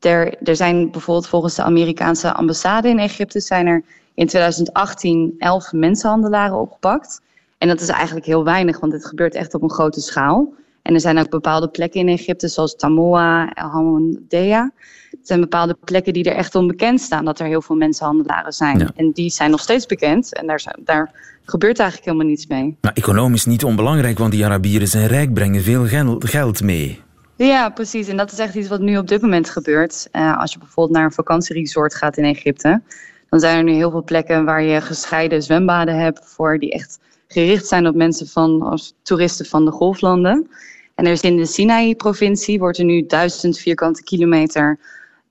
er, 0.00 0.42
er 0.42 0.56
zijn 0.56 0.90
bijvoorbeeld 0.90 1.28
volgens 1.28 1.54
de 1.54 1.62
Amerikaanse 1.62 2.32
ambassade 2.32 2.88
in 2.88 2.98
Egypte 2.98 3.40
zijn 3.40 3.66
er 3.66 3.82
in 4.14 4.26
2018 4.26 5.34
elf 5.38 5.72
mensenhandelaren 5.72 6.58
opgepakt. 6.60 7.24
En 7.58 7.68
dat 7.68 7.80
is 7.80 7.88
eigenlijk 7.88 8.26
heel 8.26 8.44
weinig, 8.44 8.80
want 8.80 8.92
het 8.92 9.06
gebeurt 9.06 9.34
echt 9.34 9.54
op 9.54 9.62
een 9.62 9.70
grote 9.70 10.00
schaal. 10.00 10.54
En 10.82 10.94
er 10.94 11.00
zijn 11.00 11.18
ook 11.18 11.30
bepaalde 11.30 11.68
plekken 11.68 12.00
in 12.00 12.08
Egypte, 12.08 12.48
zoals 12.48 12.76
Tamoa, 12.76 13.52
El 13.52 13.68
Hamoudea. 13.68 14.72
Het 15.10 15.26
zijn 15.26 15.40
bepaalde 15.40 15.76
plekken 15.84 16.12
die 16.12 16.24
er 16.24 16.36
echt 16.36 16.54
onbekend 16.54 17.00
staan, 17.00 17.24
dat 17.24 17.40
er 17.40 17.46
heel 17.46 17.62
veel 17.62 17.76
mensenhandelaren 17.76 18.52
zijn. 18.52 18.78
Ja. 18.78 18.90
En 18.96 19.10
die 19.12 19.30
zijn 19.30 19.50
nog 19.50 19.60
steeds 19.60 19.86
bekend 19.86 20.34
en 20.34 20.46
daar, 20.46 20.74
daar 20.84 21.10
gebeurt 21.44 21.78
eigenlijk 21.78 22.08
helemaal 22.10 22.30
niets 22.30 22.46
mee. 22.46 22.76
Maar 22.80 22.92
economisch 22.92 23.44
niet 23.44 23.64
onbelangrijk, 23.64 24.18
want 24.18 24.32
die 24.32 24.44
Arabieren 24.44 24.88
zijn 24.88 25.06
rijk, 25.06 25.34
brengen 25.34 25.62
veel 25.62 25.86
gel- 25.86 26.20
geld 26.24 26.62
mee. 26.62 27.00
Ja, 27.36 27.68
precies. 27.68 28.08
En 28.08 28.16
dat 28.16 28.32
is 28.32 28.38
echt 28.38 28.54
iets 28.54 28.68
wat 28.68 28.80
nu 28.80 28.98
op 28.98 29.08
dit 29.08 29.22
moment 29.22 29.50
gebeurt. 29.50 30.08
Eh, 30.10 30.38
als 30.40 30.52
je 30.52 30.58
bijvoorbeeld 30.58 30.96
naar 30.96 31.04
een 31.04 31.12
vakantieresort 31.12 31.94
gaat 31.94 32.16
in 32.16 32.24
Egypte, 32.24 32.82
dan 33.28 33.40
zijn 33.40 33.56
er 33.56 33.64
nu 33.64 33.72
heel 33.72 33.90
veel 33.90 34.04
plekken 34.04 34.44
waar 34.44 34.62
je 34.62 34.80
gescheiden 34.80 35.42
zwembaden 35.42 35.98
hebt 35.98 36.20
voor 36.24 36.58
die 36.58 36.70
echt 36.72 36.98
gericht 37.28 37.66
zijn 37.66 37.86
op 37.86 37.94
mensen 37.94 38.26
van 38.26 38.62
als 38.62 38.94
toeristen 39.02 39.46
van 39.46 39.64
de 39.64 39.70
golflanden. 39.70 40.48
En 40.94 41.06
er 41.06 41.12
is 41.12 41.20
in 41.20 41.36
de 41.36 41.46
Sinai-provincie 41.46 42.58
wordt 42.58 42.78
er 42.78 42.84
nu 42.84 43.06
duizend 43.06 43.58
vierkante 43.58 44.02
kilometer 44.02 44.78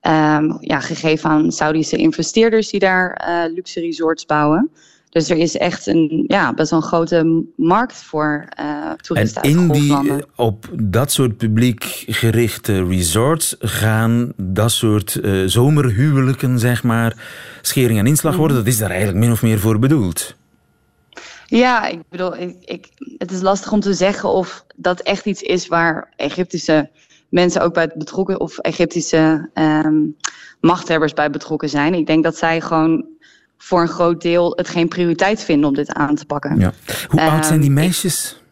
ehm, 0.01 0.51
ja, 0.59 0.79
gegeven 0.79 1.29
aan 1.29 1.51
Saudische 1.51 1.97
investeerders 1.97 2.69
die 2.69 2.79
daar 2.79 3.13
eh, 3.13 3.53
luxe 3.53 3.79
resorts 3.79 4.25
bouwen. 4.25 4.69
Dus 5.09 5.29
er 5.29 5.37
is 5.37 5.57
echt 5.57 5.87
een 5.87 6.23
ja, 6.27 6.53
best 6.53 6.69
wel 6.69 6.79
een 6.79 6.87
grote 6.87 7.45
markt 7.55 8.03
voor 8.03 8.45
En 8.55 8.97
toeristen 9.01 9.41
uit 9.41 9.51
in 9.51 9.67
die, 9.67 10.11
eh, 10.11 10.17
op 10.35 10.69
dat 10.73 11.11
soort 11.11 11.37
publiek 11.37 12.03
gerichte 12.07 12.85
resorts 12.85 13.55
gaan 13.59 14.33
dat 14.37 14.71
soort 14.71 15.19
zomerhuwelijken, 15.45 16.59
zeg 16.59 16.83
maar, 16.83 17.17
schering 17.61 17.99
en 17.99 18.07
inslag 18.07 18.31
Mhm. 18.31 18.39
worden. 18.39 18.57
Dat 18.57 18.67
is 18.67 18.77
daar 18.77 18.89
eigenlijk 18.89 19.19
min 19.19 19.31
of 19.31 19.41
meer 19.41 19.59
voor 19.59 19.79
bedoeld. 19.79 20.35
Ja, 21.45 21.87
ik 21.87 21.99
bedoel, 22.09 22.35
ik, 22.37 22.55
ik, 22.59 22.87
het 23.17 23.31
is 23.31 23.41
lastig 23.41 23.71
om 23.71 23.79
te 23.79 23.93
zeggen 23.93 24.29
of 24.29 24.65
dat 24.75 24.99
echt 24.99 25.25
iets 25.25 25.41
is 25.41 25.67
waar 25.67 26.13
Egyptische 26.15 26.89
mensen 27.29 27.61
ook 27.61 27.73
bij 27.73 27.91
betrokken, 27.95 28.39
of 28.39 28.57
Egyptische 28.57 29.49
ehm, 29.53 29.95
machthebbers 30.61 31.13
bij 31.13 31.29
betrokken 31.29 31.69
zijn. 31.69 31.93
Ik 31.93 32.07
denk 32.07 32.23
dat 32.23 32.37
zij 32.37 32.61
gewoon 32.61 33.05
voor 33.57 33.81
een 33.81 33.87
groot 33.87 34.21
deel 34.21 34.53
het 34.55 34.67
geen 34.69 34.87
prioriteit 34.87 35.43
vinden 35.43 35.69
om 35.69 35.75
dit 35.75 35.93
aan 35.93 36.15
te 36.15 36.25
pakken. 36.25 36.59
Ja. 36.59 36.73
Hoe 37.07 37.21
oud 37.21 37.45
zijn 37.45 37.59
die 37.59 37.69
Ehm, 37.69 37.79
meisjes? 37.79 38.43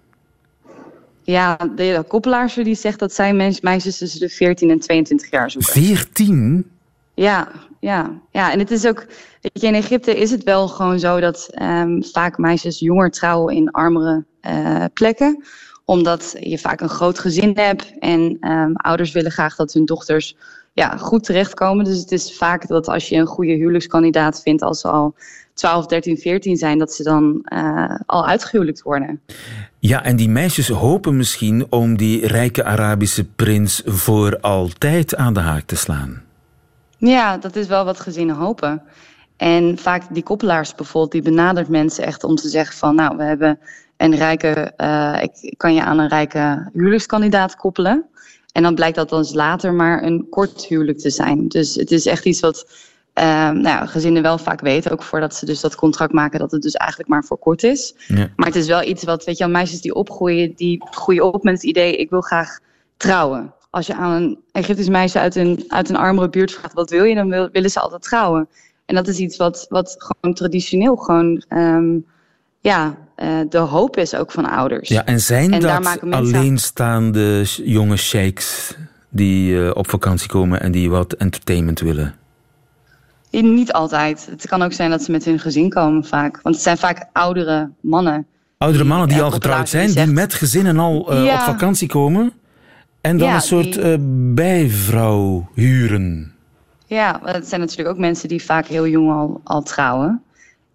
Ja, 1.24 1.56
de, 1.76 2.06
de 2.10 2.64
die 2.64 2.76
zegt 2.76 3.00
dat 3.00 3.14
zij 3.14 3.34
mens- 3.34 3.62
meisjes 3.62 3.98
tussen 3.98 4.20
de 4.20 4.30
14 4.30 4.70
en 4.70 4.80
22 4.80 5.32
jaar 5.32 5.52
zoeken. 5.52 5.72
Veertien? 5.72 6.72
Ja, 7.14 7.52
ja, 7.80 8.12
ja. 8.32 8.52
En 8.52 8.60
het 8.60 8.72
is 8.72 8.86
ook, 8.86 9.06
weet 9.44 9.62
je, 9.62 9.68
in 9.68 9.76
Egypte 9.76 10.18
is 10.18 10.32
het 10.32 10.44
wel 10.44 10.68
gewoon 10.68 11.00
zo 11.00 11.20
dat 11.20 11.48
ehm, 11.52 12.02
vaak 12.02 12.38
meisjes 12.38 12.80
jonger 12.80 13.12
trouwen 13.12 13.56
in 13.56 13.72
armere 13.72 14.26
eh, 14.42 14.86
plekken. 14.94 15.44
Omdat 15.86 16.36
je 16.40 16.58
vaak 16.58 16.82
een 16.82 16.90
groot 16.90 17.20
gezin 17.20 17.52
hebt 17.56 17.94
en 18.00 18.38
ehm, 18.40 18.72
ouders 18.74 19.12
willen 19.12 19.32
graag 19.32 19.56
dat 19.56 19.74
hun 19.74 19.86
dochters 19.86 20.36
ja, 20.74 20.98
goed 20.98 21.24
terechtkomen. 21.24 21.86
Dus 21.86 22.00
het 22.00 22.12
is 22.12 22.38
vaak 22.38 22.68
dat 22.68 22.88
als 22.88 23.10
je 23.10 23.16
een 23.16 23.26
goede 23.26 23.54
huwelijkskandidaat 23.54 24.42
vindt 24.42 24.62
als 24.62 24.80
ze 24.80 24.88
al 24.88 25.16
12, 25.54 25.86
13, 25.86 26.18
14 26.18 26.58
zijn, 26.58 26.78
dat 26.78 26.94
ze 26.94 27.04
dan 27.04 27.46
uh, 27.54 27.96
al 28.06 28.28
uitgehuwelijkt 28.28 28.82
worden. 28.82 29.22
Ja, 29.80 30.04
en 30.04 30.16
die 30.16 30.30
meisjes 30.30 30.68
hopen 30.68 31.18
misschien 31.18 31.66
om 31.70 31.98
die 31.98 32.28
rijke 32.28 32.64
Arabische 32.64 33.26
prins 33.26 33.82
voor 33.86 34.40
altijd 34.40 35.16
aan 35.16 35.34
de 35.34 35.40
haak 35.40 35.66
te 35.66 35.76
slaan. 35.76 36.22
Ja, 36.98 37.38
dat 37.38 37.56
is 37.56 37.68
wel 37.68 37.86
wat 37.86 38.00
gezinnen 38.00 38.36
hopen. 38.36 38.82
En 39.44 39.78
vaak 39.78 40.04
die 40.10 40.24
koppelaars 40.24 40.76
bijvoorbeeld, 40.76 41.12
die 41.12 41.22
benadert 41.22 41.68
mensen 41.68 42.06
echt 42.06 42.24
om 42.24 42.36
te 42.36 42.50
zeggen 42.50 42.76
van, 42.76 42.96
nou, 42.96 43.18
we 43.18 43.24
hebben 43.24 43.60
een 43.98 44.16
rijke, 44.16 44.74
uh, 44.78 45.18
ik 45.22 45.54
kan 45.58 45.74
je 45.74 45.84
aan 45.84 46.00
een 46.00 46.08
rijke 46.08 46.70
huwelijkskandidaat 46.74 47.56
koppelen. 47.56 48.06
En 48.52 48.64
dan 48.64 48.76
blijkt 48.76 48.96
dat 48.96 49.10
dan 49.10 49.28
later 49.32 49.74
maar 49.74 50.04
een 50.04 50.28
kort 50.30 50.66
huwelijk 50.66 50.98
te 51.00 51.10
zijn. 51.10 51.48
Dus 51.48 51.76
het 51.76 51.92
is 51.92 52.06
echt 52.06 52.26
iets 52.26 52.40
wat 52.40 52.68
uh, 53.20 53.24
nou 53.50 53.64
ja, 53.64 53.86
gezinnen 53.86 54.22
wel 54.22 54.38
vaak 54.38 54.62
weten, 54.62 54.92
ook 54.92 55.04
voordat 55.04 55.36
ze 55.36 55.46
dus 55.46 55.62
dat 55.62 55.76
contract 55.76 56.14
maken, 56.14 56.40
dat 56.40 56.52
het 56.52 56.62
dus 56.62 56.76
eigenlijk 56.76 57.10
maar 57.10 57.24
voor 57.24 57.38
kort 57.38 57.64
is. 57.64 57.96
Ja. 58.08 58.30
Maar 58.36 58.48
het 58.48 58.56
is 58.56 58.68
wel 58.68 58.84
iets 58.84 59.04
wat, 59.04 59.24
weet 59.24 59.38
je, 59.38 59.48
meisjes 59.48 59.82
die 59.82 59.96
opgroeien, 59.96 60.54
die 60.56 60.84
groeien 60.90 61.34
op 61.34 61.44
met 61.44 61.54
het 61.54 61.64
idee, 61.64 61.96
ik 61.96 62.10
wil 62.10 62.22
graag 62.22 62.60
trouwen. 62.98 63.54
Als 63.70 63.88
je 63.88 63.94
aan 63.94 64.22
een 64.22 64.40
Egyptisch 64.52 64.90
meisje 64.90 65.20
uit 65.20 65.36
een, 65.36 65.64
uit 65.68 65.90
een 65.90 65.96
armere 65.96 66.30
buurt 66.30 66.52
vraagt, 66.52 66.74
wat 66.74 66.90
wil 66.90 67.04
je, 67.04 67.16
dan 67.16 67.30
wil, 67.30 67.50
willen 67.52 67.70
ze 67.70 67.80
altijd 67.80 68.02
trouwen. 68.02 68.48
En 68.94 69.04
dat 69.04 69.14
is 69.14 69.20
iets 69.20 69.38
wat, 69.38 69.66
wat 69.70 69.96
gewoon 69.98 70.36
traditioneel 70.36 70.96
gewoon 70.96 71.44
um, 71.50 72.06
ja, 72.60 72.98
uh, 73.18 73.40
de 73.50 73.58
hoop 73.58 73.98
is 73.98 74.16
ook 74.16 74.32
van 74.32 74.50
ouders. 74.50 74.90
Ja, 74.90 75.06
en 75.06 75.20
zijn 75.20 75.54
en 75.54 75.60
dat 75.60 76.02
alleenstaande 76.10 77.44
jonge 77.64 77.98
sheiks 77.98 78.76
die 79.10 79.54
uh, 79.54 79.72
op 79.74 79.90
vakantie 79.90 80.30
komen 80.30 80.62
en 80.62 80.72
die 80.72 80.90
wat 80.90 81.14
entertainment 81.14 81.80
willen? 81.80 82.16
Niet 83.30 83.74
altijd. 83.74 84.28
Het 84.30 84.48
kan 84.48 84.62
ook 84.62 84.74
zijn 84.74 84.90
dat 84.90 85.04
ze 85.04 85.12
met 85.12 85.26
hun 85.26 85.40
gezin 85.40 85.70
komen 85.70 86.06
vaak. 86.06 86.40
Want 86.42 86.56
het 86.56 86.64
zijn 86.64 86.78
vaak 86.78 87.06
oudere 87.14 87.70
mannen. 87.82 88.26
Oudere 88.58 88.84
mannen 88.84 89.08
die, 89.08 89.16
die 89.16 89.26
al 89.26 89.32
getrouwd 89.32 89.70
zijn, 89.70 89.88
die, 89.88 90.04
die 90.04 90.14
met 90.14 90.34
gezinnen 90.34 90.80
al 90.80 91.14
uh, 91.14 91.26
ja. 91.26 91.34
op 91.34 91.42
vakantie 91.42 91.88
komen. 91.88 92.34
En 93.02 93.18
dan 93.18 93.28
ja, 93.28 93.36
een 93.36 93.42
soort 93.42 93.74
die... 93.74 93.98
bijvrouw 94.34 95.50
huren. 95.54 96.33
Ja, 96.94 97.20
het 97.24 97.48
zijn 97.48 97.62
natuurlijk 97.62 97.90
ook 97.90 97.98
mensen 97.98 98.28
die 98.28 98.44
vaak 98.44 98.68
heel 98.68 98.88
jong 98.88 99.12
al, 99.12 99.42
al 99.44 99.62
trouwen. 99.62 100.24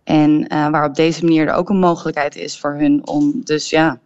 En 0.04 0.31
uh, 0.52 0.68
waar 0.68 0.85
op 0.88 0.94
deze 0.94 1.24
manier 1.24 1.48
er 1.48 1.54
ook 1.54 1.68
een 1.68 1.78
mogelijkheid 1.78 2.37
is 2.37 2.59
voor 2.59 2.74
hun 2.74 3.07
om 3.07 3.40
dus 3.44 3.70
ja, 3.70 3.98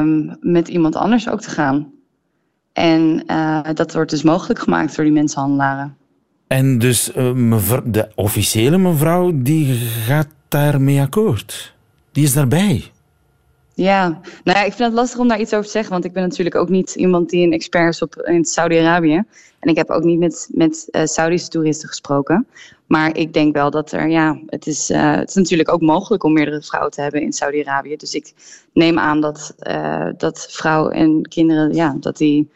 um, 0.00 0.36
met 0.40 0.68
iemand 0.68 0.96
anders 0.96 1.28
ook 1.28 1.40
te 1.40 1.50
gaan. 1.50 1.92
En 2.72 3.24
uh, 3.26 3.60
dat 3.74 3.92
wordt 3.92 4.10
dus 4.10 4.22
mogelijk 4.22 4.58
gemaakt 4.58 4.96
door 4.96 5.04
die 5.04 5.14
mensenhandelaren. 5.14 5.96
En 6.46 6.78
dus 6.78 7.12
mevrouw, 7.34 7.82
de 7.84 8.08
officiële 8.14 8.78
mevrouw 8.78 9.30
die 9.34 9.74
gaat 10.06 10.28
daarmee 10.48 11.00
akkoord? 11.00 11.74
Die 12.12 12.24
is 12.24 12.32
daarbij? 12.32 12.90
Ja, 13.80 14.08
nou 14.44 14.58
ja, 14.58 14.64
ik 14.64 14.72
vind 14.72 14.88
het 14.88 14.92
lastig 14.92 15.18
om 15.18 15.28
daar 15.28 15.40
iets 15.40 15.52
over 15.52 15.64
te 15.64 15.70
zeggen, 15.70 15.92
want 15.92 16.04
ik 16.04 16.12
ben 16.12 16.22
natuurlijk 16.22 16.56
ook 16.56 16.68
niet 16.68 16.94
iemand 16.94 17.30
die 17.30 17.46
een 17.46 17.52
expert 17.52 17.94
is 17.94 18.02
op, 18.02 18.16
in 18.16 18.44
Saudi-Arabië. 18.44 19.24
En 19.60 19.70
ik 19.70 19.76
heb 19.76 19.90
ook 19.90 20.02
niet 20.02 20.18
met, 20.18 20.48
met 20.52 20.88
uh, 20.90 21.04
Saudische 21.04 21.48
toeristen 21.48 21.88
gesproken. 21.88 22.46
Maar 22.86 23.16
ik 23.16 23.32
denk 23.32 23.54
wel 23.54 23.70
dat 23.70 23.92
er, 23.92 24.08
ja, 24.08 24.38
het 24.46 24.66
is, 24.66 24.90
uh, 24.90 25.14
het 25.14 25.28
is 25.28 25.34
natuurlijk 25.34 25.72
ook 25.72 25.80
mogelijk 25.80 26.24
om 26.24 26.32
meerdere 26.32 26.62
vrouwen 26.62 26.92
te 26.92 27.00
hebben 27.00 27.22
in 27.22 27.32
Saudi-Arabië. 27.32 27.96
Dus 27.96 28.14
ik 28.14 28.32
neem 28.72 28.98
aan 28.98 29.20
dat, 29.20 29.54
uh, 29.68 30.08
dat 30.16 30.46
vrouwen 30.50 30.92
en 30.92 31.28
kinderen, 31.28 31.74
ja, 31.74 31.96
dat 32.00 32.16
die 32.16 32.48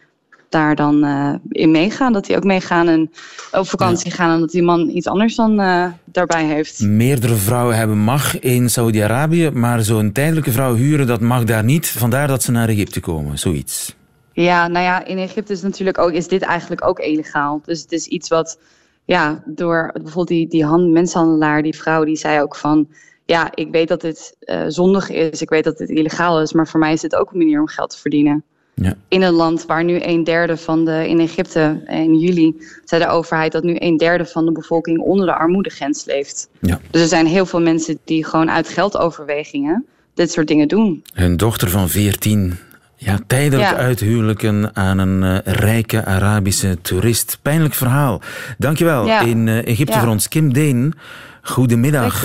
daar 0.54 0.76
dan 0.76 1.04
uh, 1.04 1.34
in 1.48 1.70
meegaan. 1.70 2.12
Dat 2.12 2.26
die 2.26 2.36
ook 2.36 2.44
meegaan 2.44 2.88
en 2.88 3.10
op 3.52 3.68
vakantie 3.68 4.10
ja. 4.10 4.14
gaan. 4.14 4.34
En 4.34 4.40
dat 4.40 4.50
die 4.50 4.62
man 4.62 4.88
iets 4.88 5.06
anders 5.06 5.34
dan 5.34 5.60
uh, 5.60 5.86
daarbij 6.04 6.44
heeft. 6.44 6.80
Meerdere 6.80 7.34
vrouwen 7.34 7.76
hebben 7.76 7.98
mag 7.98 8.40
in 8.40 8.70
Saudi-Arabië. 8.70 9.50
Maar 9.50 9.80
zo'n 9.80 10.12
tijdelijke 10.12 10.52
vrouw 10.52 10.74
huren, 10.74 11.06
dat 11.06 11.20
mag 11.20 11.44
daar 11.44 11.64
niet. 11.64 11.88
Vandaar 11.88 12.28
dat 12.28 12.42
ze 12.42 12.50
naar 12.50 12.68
Egypte 12.68 13.00
komen, 13.00 13.38
zoiets. 13.38 13.96
Ja, 14.32 14.68
nou 14.68 14.84
ja, 14.84 15.04
in 15.04 15.18
Egypte 15.18 15.52
is, 15.52 15.62
natuurlijk 15.62 15.98
ook, 15.98 16.12
is 16.12 16.28
dit 16.28 16.42
eigenlijk 16.42 16.86
ook 16.86 16.98
illegaal. 16.98 17.60
Dus 17.64 17.80
het 17.80 17.92
is 17.92 18.06
iets 18.06 18.28
wat, 18.28 18.58
ja, 19.04 19.42
door 19.46 19.90
bijvoorbeeld 19.92 20.28
die, 20.28 20.48
die 20.48 20.64
hand, 20.64 20.90
mensenhandelaar, 20.90 21.62
die 21.62 21.76
vrouw, 21.76 22.04
die 22.04 22.16
zei 22.16 22.40
ook 22.40 22.56
van... 22.56 22.88
Ja, 23.26 23.50
ik 23.54 23.68
weet 23.70 23.88
dat 23.88 24.00
dit 24.00 24.36
uh, 24.40 24.64
zondig 24.68 25.10
is, 25.10 25.42
ik 25.42 25.48
weet 25.48 25.64
dat 25.64 25.78
dit 25.78 25.88
illegaal 25.88 26.40
is, 26.40 26.52
maar 26.52 26.68
voor 26.68 26.80
mij 26.80 26.92
is 26.92 27.00
dit 27.00 27.16
ook 27.16 27.32
een 27.32 27.38
manier 27.38 27.60
om 27.60 27.68
geld 27.68 27.90
te 27.90 27.98
verdienen. 27.98 28.44
Ja. 28.74 28.94
In 29.08 29.22
een 29.22 29.32
land 29.32 29.66
waar 29.66 29.84
nu 29.84 30.02
een 30.02 30.24
derde 30.24 30.56
van 30.56 30.84
de, 30.84 31.08
in 31.08 31.20
Egypte 31.20 31.82
in 31.87 32.18
juli, 32.18 32.56
zei 32.84 33.02
de 33.02 33.08
overheid 33.08 33.52
dat 33.52 33.62
nu 33.62 33.76
een 33.78 33.96
derde 33.96 34.26
van 34.26 34.44
de 34.44 34.52
bevolking 34.52 34.98
onder 34.98 35.26
de 35.26 35.34
armoedegrens 35.34 36.04
leeft. 36.04 36.48
Ja. 36.60 36.80
Dus 36.90 37.00
er 37.00 37.08
zijn 37.08 37.26
heel 37.26 37.46
veel 37.46 37.60
mensen 37.60 37.98
die 38.04 38.24
gewoon 38.24 38.50
uit 38.50 38.68
geldoverwegingen 38.68 39.84
dit 40.14 40.32
soort 40.32 40.48
dingen 40.48 40.68
doen. 40.68 41.04
Hun 41.12 41.37
dochter 41.37 41.70
van 41.70 41.88
14 41.88 42.58
ja, 42.96 43.18
tijdelijk 43.26 43.70
ja. 43.70 43.76
uithuwelijken 43.76 44.76
aan 44.76 44.98
een 44.98 45.22
uh, 45.22 45.54
rijke 45.54 46.04
Arabische 46.04 46.78
toerist. 46.82 47.38
Pijnlijk 47.42 47.74
verhaal. 47.74 48.20
Dankjewel. 48.58 49.06
Ja. 49.06 49.20
In 49.20 49.46
uh, 49.46 49.66
Egypte 49.66 49.92
ja. 49.92 50.00
voor 50.00 50.08
ons, 50.08 50.28
Kim 50.28 50.52
Deen. 50.52 50.94
Goedemiddag. 51.42 52.24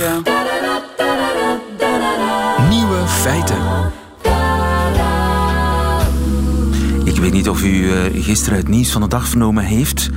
Nieuwe 2.69 3.07
feiten. 3.07 3.57
Ik 7.19 7.25
weet 7.25 7.33
niet 7.33 7.49
of 7.49 7.63
u 7.63 7.67
uh, 7.67 8.23
gisteren 8.23 8.57
het 8.57 8.67
nieuws 8.67 8.91
van 8.91 9.01
de 9.01 9.07
dag 9.07 9.27
vernomen 9.27 9.63
heeft. 9.63 10.09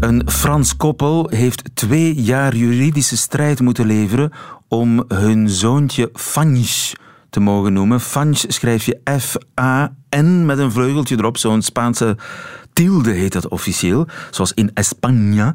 Een 0.00 0.22
Frans 0.26 0.76
koppel 0.76 1.28
heeft 1.30 1.70
twee 1.74 2.14
jaar 2.14 2.56
juridische 2.56 3.16
strijd 3.16 3.60
moeten 3.60 3.86
leveren 3.86 4.32
om 4.68 5.04
hun 5.08 5.48
zoontje 5.48 6.10
Fanch 6.12 6.92
te 7.30 7.40
mogen 7.40 7.72
noemen. 7.72 8.00
Fanch 8.00 8.44
schrijf 8.48 8.84
je 8.84 9.00
F-A-N 9.18 10.44
met 10.44 10.58
een 10.58 10.72
vleugeltje 10.72 11.16
erop, 11.18 11.36
zo'n 11.36 11.62
Spaanse 11.62 12.16
tilde 12.72 13.10
heet 13.10 13.32
dat 13.32 13.48
officieel, 13.48 14.06
zoals 14.30 14.52
in 14.54 14.70
España. 14.70 15.54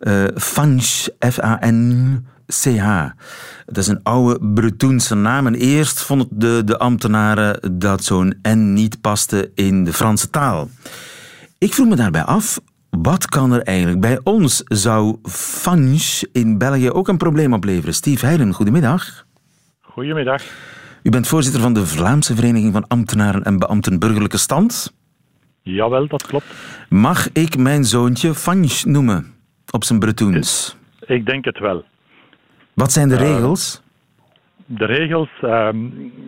Uh, 0.00 0.24
Fanch, 0.34 1.08
F-A-N. 1.18 2.26
CH. 2.46 3.08
Dat 3.66 3.76
is 3.76 3.86
een 3.86 4.02
oude 4.02 4.46
Bretoense 4.54 5.14
naam. 5.14 5.46
En 5.46 5.54
eerst 5.54 6.02
vonden 6.02 6.28
de, 6.30 6.62
de 6.64 6.78
ambtenaren 6.78 7.78
dat 7.78 8.04
zo'n 8.04 8.38
N 8.48 8.72
niet 8.72 9.00
paste 9.00 9.50
in 9.54 9.84
de 9.84 9.92
Franse 9.92 10.30
taal. 10.30 10.68
Ik 11.58 11.74
vroeg 11.74 11.88
me 11.88 11.96
daarbij 11.96 12.22
af, 12.22 12.60
wat 12.90 13.26
kan 13.26 13.52
er 13.52 13.62
eigenlijk 13.62 14.00
bij 14.00 14.20
ons? 14.22 14.62
Zou 14.64 15.18
Fanch 15.28 16.22
in 16.32 16.58
België 16.58 16.90
ook 16.90 17.08
een 17.08 17.16
probleem 17.16 17.52
opleveren? 17.52 17.94
Steve 17.94 18.26
Heijlen, 18.26 18.52
goedemiddag. 18.52 19.26
Goedemiddag. 19.80 20.42
U 21.02 21.10
bent 21.10 21.28
voorzitter 21.28 21.60
van 21.60 21.72
de 21.72 21.86
Vlaamse 21.86 22.34
Vereniging 22.34 22.72
van 22.72 22.86
Ambtenaren 22.86 23.42
en 23.42 23.58
Beambten 23.58 23.98
Burgerlijke 23.98 24.38
Stand. 24.38 24.94
Jawel, 25.62 26.08
dat 26.08 26.26
klopt. 26.26 26.46
Mag 26.88 27.32
ik 27.32 27.56
mijn 27.56 27.84
zoontje 27.84 28.34
Fanch 28.34 28.84
noemen 28.84 29.34
op 29.70 29.84
zijn 29.84 29.98
Bretoens? 29.98 30.76
Ik 31.06 31.26
denk 31.26 31.44
het 31.44 31.58
wel. 31.58 31.84
Wat 32.74 32.92
zijn 32.92 33.08
de 33.08 33.16
regels? 33.16 33.82
Uh, 33.82 34.78
de 34.78 34.84
regels, 34.84 35.28
uh, 35.42 35.68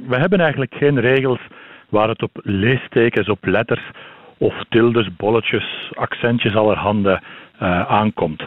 we 0.06 0.16
hebben 0.16 0.40
eigenlijk 0.40 0.74
geen 0.74 1.00
regels 1.00 1.40
waar 1.88 2.08
het 2.08 2.22
op 2.22 2.40
leestekens, 2.42 3.28
op 3.28 3.46
letters 3.46 3.90
of 4.38 4.54
tildes, 4.68 5.16
bolletjes, 5.16 5.90
accentjes 5.94 6.54
allerhande 6.54 7.20
uh, 7.62 7.90
aankomt. 7.90 8.40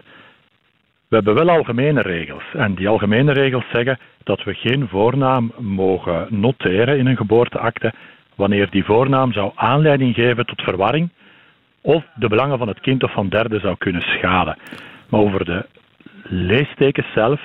We 1.08 1.16
hebben 1.16 1.34
wel 1.34 1.50
algemene 1.50 2.02
regels. 2.02 2.44
En 2.54 2.76
die 2.76 2.88
algemene 2.88 3.32
regels 3.32 3.66
zeggen 3.72 4.00
dat 4.24 4.44
we 4.44 4.54
geen 4.54 4.88
voornaam 4.88 5.52
mogen 5.58 6.28
noteren 6.30 6.98
in 6.98 7.08
een 7.08 7.18
geboorteakte 7.18 7.94
wanneer 8.36 8.70
die 8.70 8.84
voornaam 8.84 9.34
zou 9.34 9.52
aanleiding 9.56 10.16
geven 10.16 10.46
tot 10.46 10.62
verwarring 10.62 11.10
of 11.82 12.04
de 12.16 12.28
belangen 12.28 12.58
van 12.58 12.68
het 12.68 12.80
kind 12.80 13.04
of 13.04 13.12
van 13.12 13.30
derden 13.30 13.60
zou 13.60 13.76
kunnen 13.78 14.02
schaden. 14.02 14.58
Maar 15.10 15.20
over 15.20 15.46
de 15.46 15.66
leestekens 16.24 17.14
zelf 17.14 17.42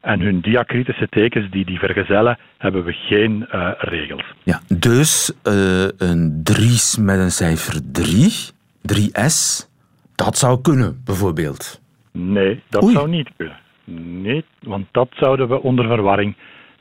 en 0.00 0.20
hun 0.20 0.40
diacritische 0.40 1.08
tekens 1.08 1.50
die 1.50 1.64
die 1.64 1.78
vergezellen, 1.78 2.38
hebben 2.58 2.84
we 2.84 2.92
geen 2.92 3.46
uh, 3.52 3.70
regels. 3.78 4.24
Ja, 4.42 4.60
dus 4.68 5.32
uh, 5.44 5.88
een 5.96 6.40
dries 6.44 6.96
met 6.96 7.18
een 7.18 7.30
cijfer 7.30 7.80
3, 7.92 8.50
3S, 8.92 9.68
dat 10.14 10.38
zou 10.38 10.60
kunnen 10.60 11.00
bijvoorbeeld? 11.04 11.80
Nee, 12.12 12.62
dat 12.68 12.82
Oei. 12.82 12.92
zou 12.92 13.08
niet 13.08 13.30
kunnen. 13.36 13.56
Nee, 14.22 14.44
want 14.60 14.86
dat 14.90 15.08
zouden 15.10 15.48
we 15.48 15.62
onder 15.62 15.86
verwarring 15.86 16.36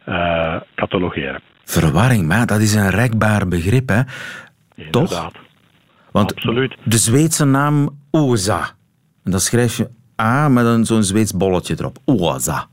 uh, 0.08 0.55
catalogeren. 0.75 1.41
Verwarring, 1.63 2.27
maar 2.27 2.45
dat 2.45 2.60
is 2.60 2.73
een 2.73 2.89
rekbaar 2.89 3.47
begrip, 3.47 3.89
hè? 3.89 4.01
Inderdaad. 4.75 5.10
Toch? 5.10 5.32
Want 6.12 6.36
Absoluut. 6.36 6.75
de 6.84 6.97
Zweedse 6.97 7.45
naam 7.45 7.89
Oza, 8.12 8.69
en 9.23 9.32
dat 9.32 9.41
schrijf 9.41 9.77
je 9.77 9.89
A 10.21 10.49
met 10.49 10.88
zo'n 10.88 11.03
Zweeds 11.03 11.38
bolletje 11.38 11.75
erop. 11.79 11.97
Oza. 12.05 12.67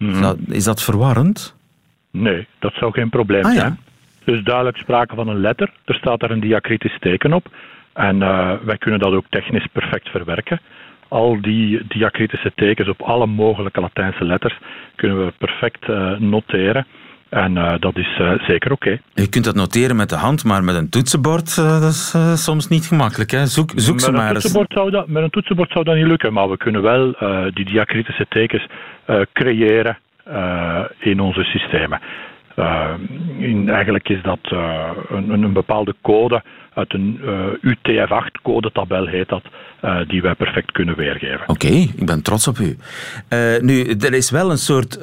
Mm 0.00 0.12
-hmm. 0.12 0.36
is, 0.46 0.64
dat, 0.64 0.82
verwarrend? 0.82 1.56
Nee, 2.10 2.46
dat 2.58 2.72
zou 2.74 2.92
geen 2.92 3.10
probleem 3.10 3.44
ah, 3.44 3.52
zijn. 3.52 3.78
Dus 4.24 4.42
duidelijk 4.42 4.76
sprake 4.76 5.14
van 5.14 5.28
een 5.28 5.40
letter. 5.40 5.72
Er 5.84 5.94
staat 5.94 6.20
daar 6.20 6.30
een 6.30 6.40
diacritisch 6.40 6.98
teken 7.00 7.32
op. 7.32 7.48
En 7.92 8.16
uh, 8.16 8.52
wij 8.62 8.78
kunnen 8.78 9.00
dat 9.00 9.12
ook 9.12 9.24
technisch 9.28 9.66
perfect 9.72 10.08
verwerken. 10.08 10.60
Al 11.08 11.40
die 11.40 11.86
diacritische 11.88 12.52
tekens 12.54 12.88
op 12.88 13.02
alle 13.02 13.26
mogelijke 13.26 13.80
Latijnse 13.80 14.24
letters 14.24 14.58
kunnen 14.96 15.24
we 15.24 15.32
perfect 15.38 15.88
uh, 15.88 16.18
noteren. 16.18 16.86
En 17.30 17.56
uh, 17.56 17.72
dat 17.78 17.96
is 17.96 18.18
uh, 18.20 18.32
zeker 18.38 18.72
oké. 18.72 18.86
Okay. 18.86 19.00
Je 19.14 19.28
kunt 19.28 19.44
dat 19.44 19.54
noteren 19.54 19.96
met 19.96 20.08
de 20.08 20.16
hand, 20.16 20.44
maar 20.44 20.64
met 20.64 20.74
een 20.74 20.88
toetsenbord 20.88 21.56
uh, 21.56 21.80
dat 21.80 21.90
is 21.90 22.14
soms 22.44 22.68
niet 22.68 22.86
gemakkelijk. 22.86 23.30
Hè? 23.30 23.46
Zoek, 23.46 23.70
zoek 23.74 23.94
met 23.94 24.04
ze 24.04 24.12
maar 24.12 24.34
eens. 24.34 24.54
Zou 24.68 24.90
dat, 24.90 25.08
met 25.08 25.22
een 25.22 25.30
toetsenbord 25.30 25.70
zou 25.70 25.84
dat 25.84 25.94
niet 25.94 26.06
lukken, 26.06 26.32
maar 26.32 26.50
we 26.50 26.56
kunnen 26.56 26.82
wel 26.82 27.14
die 27.54 27.64
diacritische 27.64 28.26
tekens 28.28 28.66
creëren 29.32 29.98
in 30.98 31.20
onze 31.20 31.42
systemen. 31.42 32.00
In, 33.38 33.68
eigenlijk 33.68 34.08
is 34.08 34.22
dat 34.22 34.38
een, 35.08 35.30
een, 35.30 35.52
bepaalde 35.52 35.94
code 36.02 36.42
uit 36.80 36.92
een 36.92 37.20
uh, 37.22 37.46
UTF-8-codetabel 37.60 39.06
heet 39.06 39.28
dat, 39.28 39.42
uh, 39.84 40.00
die 40.08 40.22
wij 40.22 40.34
perfect 40.34 40.72
kunnen 40.72 40.96
weergeven. 40.96 41.40
Oké, 41.40 41.66
okay, 41.66 41.90
ik 41.96 42.06
ben 42.06 42.22
trots 42.22 42.48
op 42.48 42.58
u. 42.58 42.76
Uh, 43.28 43.60
nu, 43.60 43.84
er 43.84 44.14
is 44.14 44.30
wel 44.30 44.50
een 44.50 44.58
soort 44.58 44.94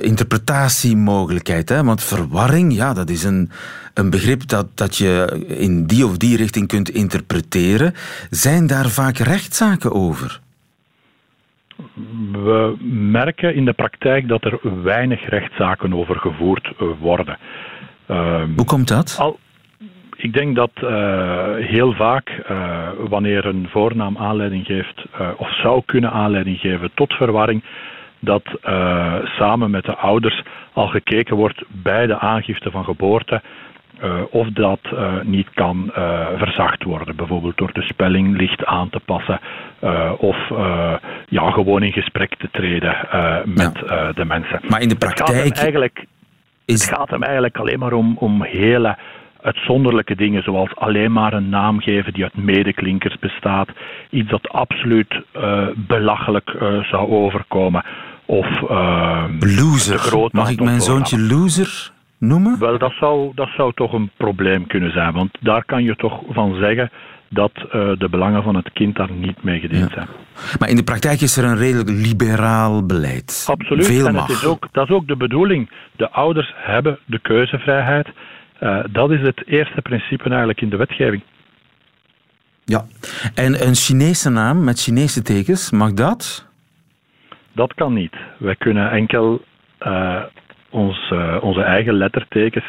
interpretatiemogelijkheid, 0.00 1.68
hè? 1.68 1.84
want 1.84 2.02
verwarring, 2.02 2.74
ja, 2.74 2.94
dat 2.94 3.10
is 3.10 3.24
een, 3.24 3.50
een 3.94 4.10
begrip 4.10 4.48
dat, 4.48 4.66
dat 4.74 4.96
je 4.96 5.44
in 5.48 5.86
die 5.86 6.06
of 6.06 6.16
die 6.16 6.36
richting 6.36 6.68
kunt 6.68 6.90
interpreteren. 6.90 7.92
Zijn 8.30 8.66
daar 8.66 8.88
vaak 8.88 9.16
rechtszaken 9.16 9.92
over? 9.92 10.40
We 12.32 12.76
merken 13.10 13.54
in 13.54 13.64
de 13.64 13.72
praktijk 13.72 14.28
dat 14.28 14.44
er 14.44 14.82
weinig 14.82 15.28
rechtszaken 15.28 15.94
over 15.94 16.16
gevoerd 16.16 16.72
worden. 17.00 17.38
Hoe 18.56 18.64
komt 18.66 18.88
dat? 18.88 19.16
Al, 19.18 19.38
ik 20.24 20.32
denk 20.32 20.56
dat 20.56 20.70
uh, 20.82 20.88
heel 21.56 21.92
vaak, 21.92 22.42
uh, 22.50 22.88
wanneer 22.98 23.44
een 23.44 23.68
voornaam 23.70 24.16
aanleiding 24.18 24.66
geeft, 24.66 25.04
uh, 25.20 25.28
of 25.36 25.54
zou 25.54 25.82
kunnen 25.86 26.10
aanleiding 26.10 26.58
geven 26.58 26.90
tot 26.94 27.12
verwarring, 27.12 27.64
dat 28.18 28.42
samen 29.24 29.70
met 29.70 29.84
de 29.84 29.96
ouders 29.96 30.42
al 30.72 30.86
gekeken 30.86 31.36
wordt 31.36 31.62
bij 31.68 32.06
de 32.06 32.18
aangifte 32.18 32.70
van 32.70 32.84
geboorte 32.84 33.42
of 34.30 34.48
dat 34.48 34.80
niet 35.22 35.48
kan 35.54 35.90
verzacht 36.36 36.82
worden. 36.82 37.16
Bijvoorbeeld 37.16 37.56
door 37.56 37.72
de 37.72 37.82
spelling 37.82 38.36
licht 38.36 38.64
aan 38.64 38.90
te 38.90 39.00
passen 39.04 39.40
of 40.18 40.36
ja, 41.28 41.50
gewoon 41.50 41.82
in 41.82 41.92
gesprek 41.92 42.34
te 42.34 42.48
treden 42.50 42.96
met 43.44 43.82
ja. 43.86 44.12
de 44.12 44.24
mensen. 44.24 44.60
Maar 44.68 44.80
in 44.80 44.88
de 44.88 44.96
praktijk. 44.96 45.28
Het 45.28 45.38
gaat 45.38 45.48
hem 45.48 45.64
eigenlijk, 45.64 46.04
is... 46.64 46.84
het 46.84 46.94
gaat 46.94 47.10
hem 47.10 47.22
eigenlijk 47.22 47.56
alleen 47.56 47.78
maar 47.78 47.92
om, 47.92 48.16
om 48.18 48.42
hele 48.42 48.96
uitzonderlijke 49.44 50.14
dingen, 50.16 50.42
zoals 50.42 50.74
alleen 50.74 51.12
maar 51.12 51.32
een 51.32 51.48
naam 51.48 51.80
geven 51.80 52.12
die 52.12 52.22
uit 52.22 52.36
medeklinkers 52.36 53.18
bestaat. 53.18 53.68
Iets 54.10 54.30
dat 54.30 54.48
absoluut 54.48 55.22
uh, 55.36 55.66
belachelijk 55.76 56.54
uh, 56.54 56.84
zou 56.84 57.10
overkomen. 57.10 57.84
Of 58.24 58.60
uh, 58.70 59.24
loser. 59.38 60.28
Mag 60.30 60.50
ik 60.50 60.60
mijn 60.60 60.80
zoontje 60.80 61.20
loser 61.20 61.90
noemen? 62.18 62.58
Wel, 62.58 62.78
dat 62.78 62.92
zou, 62.92 63.32
dat 63.34 63.48
zou 63.56 63.72
toch 63.74 63.92
een 63.92 64.10
probleem 64.16 64.66
kunnen 64.66 64.92
zijn. 64.92 65.12
Want 65.12 65.36
daar 65.40 65.64
kan 65.64 65.82
je 65.82 65.96
toch 65.96 66.20
van 66.30 66.54
zeggen 66.54 66.90
dat 67.28 67.52
de 67.98 68.06
belangen 68.10 68.42
van 68.42 68.56
het 68.56 68.72
kind 68.72 68.96
daar 68.96 69.12
niet 69.12 69.42
mee 69.42 69.60
gediend 69.60 69.90
zijn. 69.90 70.06
Maar 70.58 70.68
in 70.68 70.76
de 70.76 70.84
praktijk 70.84 71.20
is 71.20 71.36
er 71.36 71.44
een 71.44 71.56
redelijk 71.56 71.88
liberaal 71.88 72.86
beleid. 72.86 73.46
Absoluut. 73.50 73.86
Veel 73.86 74.06
en 74.06 74.14
mag. 74.14 74.26
Het 74.26 74.36
is 74.36 74.44
ook, 74.44 74.68
dat 74.72 74.88
is 74.88 74.94
ook 74.94 75.06
de 75.06 75.16
bedoeling. 75.16 75.70
De 75.96 76.10
ouders 76.10 76.54
hebben 76.56 76.98
de 77.04 77.18
keuzevrijheid. 77.18 78.08
Uh, 78.60 78.84
dat 78.90 79.10
is 79.10 79.20
het 79.20 79.46
eerste 79.46 79.82
principe 79.82 80.28
eigenlijk 80.28 80.60
in 80.60 80.68
de 80.68 80.76
wetgeving. 80.76 81.22
Ja, 82.64 82.84
en 83.34 83.66
een 83.66 83.74
Chinese 83.74 84.30
naam 84.30 84.64
met 84.64 84.80
Chinese 84.80 85.22
tekens, 85.22 85.70
mag 85.70 85.92
dat? 85.92 86.48
Dat 87.52 87.74
kan 87.74 87.92
niet. 87.92 88.16
Wij 88.38 88.56
kunnen 88.56 88.90
enkel 88.90 89.44
uh, 89.80 90.22
ons, 90.70 91.10
uh, 91.12 91.36
onze 91.40 91.62
eigen 91.62 91.94
lettertekens 91.94 92.64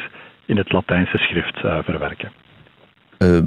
in 0.45 0.57
het 0.57 0.71
Latijnse 0.71 1.17
schrift 1.17 1.59
verwerken. 1.59 2.31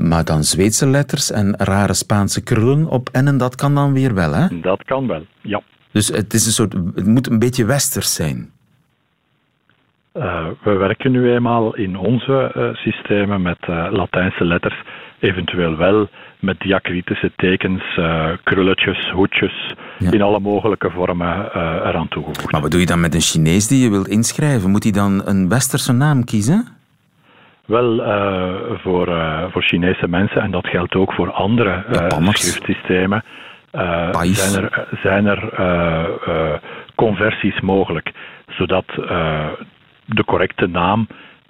maar 0.09 0.24
dan 0.24 0.42
Zweedse 0.42 0.87
letters 0.87 1.31
en 1.31 1.55
rare 1.57 1.94
Spaanse 1.94 2.42
krullen 2.42 2.87
op 2.87 3.09
en 3.09 3.27
en 3.27 3.38
dat 3.38 3.55
kan 3.55 3.74
dan 3.74 3.92
weer 3.92 4.14
wel, 4.14 4.33
hè? 4.33 4.61
Dat 4.61 4.85
kan 4.85 5.07
wel, 5.07 5.27
ja. 5.42 5.62
Dus 5.92 6.09
het, 6.09 6.35
is 6.35 6.46
een 6.46 6.53
soort, 6.53 6.72
het 6.72 7.07
moet 7.07 7.31
een 7.31 7.38
beetje 7.38 7.64
westers 7.64 8.14
zijn. 8.14 8.51
Uh, 10.14 10.47
we 10.62 10.73
werken 10.73 11.11
nu 11.11 11.33
eenmaal 11.33 11.75
in 11.75 11.97
onze 11.97 12.53
uh, 12.57 12.75
systemen 12.75 13.42
met 13.42 13.59
uh, 13.71 13.87
Latijnse 13.90 14.44
letters, 14.44 14.83
eventueel 15.18 15.77
wel 15.77 16.09
met 16.38 16.61
diacritische 16.61 17.33
tekens, 17.37 17.83
krulletjes, 18.44 19.11
hoedjes, 19.11 19.75
ja. 19.99 20.11
in 20.11 20.23
alle 20.23 20.40
mogelijke 20.40 20.90
vormen 20.90 21.51
eraan 21.87 22.09
toegevoegd. 22.09 22.53
Maar 22.53 22.61
wat 22.61 22.71
doe 22.71 22.81
je 22.81 22.87
dan 22.87 23.01
met 23.01 23.14
een 23.14 23.21
Chinees 23.21 23.68
die 23.68 23.83
je 23.83 23.90
wilt 23.90 24.09
inschrijven? 24.09 24.71
Moet 24.71 24.83
hij 24.83 24.92
dan 24.92 25.23
een 25.25 25.49
westerse 25.49 25.92
naam 25.92 26.25
kiezen? 26.25 26.66
Wel, 27.66 27.97
voor, 28.83 29.07
voor 29.51 29.62
Chinese 29.62 30.09
mensen, 30.09 30.42
en 30.42 30.51
dat 30.51 30.66
geldt 30.66 30.94
ook 30.94 31.12
voor 31.12 31.33
andere 31.33 31.85
schriftsystemen, 32.23 33.25
zijn 34.33 34.64
er, 34.64 34.87
zijn 35.03 35.27
er 35.27 36.61
conversies 36.94 37.61
mogelijk, 37.61 38.12
zodat 38.49 38.85
de 40.09 40.25
correcte 40.25 40.66
naam 40.66 41.07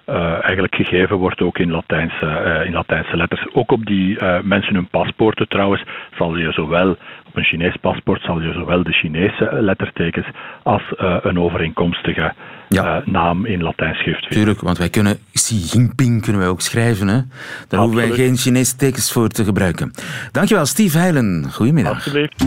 uh, 0.09 0.43
eigenlijk 0.43 0.75
gegeven 0.75 1.15
wordt 1.15 1.41
ook 1.41 1.57
in 1.57 1.71
Latijnse, 1.71 2.25
uh, 2.25 2.65
in 2.65 2.73
Latijnse 2.73 3.17
letters. 3.17 3.47
Ook 3.53 3.71
op 3.71 3.85
die 3.85 4.21
uh, 4.21 4.39
mensen 4.41 4.73
hun 4.73 4.87
paspoorten 4.87 5.47
trouwens 5.47 5.83
zal 6.17 6.37
je 6.37 6.51
zowel 6.51 6.89
op 7.27 7.35
een 7.35 7.43
Chinees 7.43 7.75
paspoort 7.81 8.21
zal 8.21 8.41
je 8.41 8.53
zowel 8.53 8.83
de 8.83 8.93
Chinese 8.93 9.49
lettertekens 9.51 10.27
als 10.63 10.81
een 11.21 11.39
overeenkomstige 11.39 12.33
ja. 12.69 13.01
naam 13.05 13.45
in 13.45 13.63
Latijns 13.63 13.97
schrift 13.97 14.19
vinden. 14.19 14.37
Tuurlijk, 14.37 14.61
want 14.61 14.77
wij 14.77 14.89
kunnen 14.89 15.17
Xi 15.33 15.55
Jinping 15.55 16.21
kunnen 16.21 16.41
wij 16.41 16.49
ook 16.49 16.61
schrijven. 16.61 17.07
Hè? 17.07 17.19
Daar 17.67 17.79
hoeven 17.79 17.97
wij 17.97 18.09
geen 18.09 18.35
Chinese 18.35 18.75
tekens 18.75 19.11
voor 19.11 19.27
te 19.27 19.43
gebruiken. 19.43 19.91
Dankjewel, 20.31 20.65
Steve 20.65 20.97
Heilen. 20.97 21.47
Goedemiddag. 21.51 21.93
Alsjeblieft. 21.93 22.45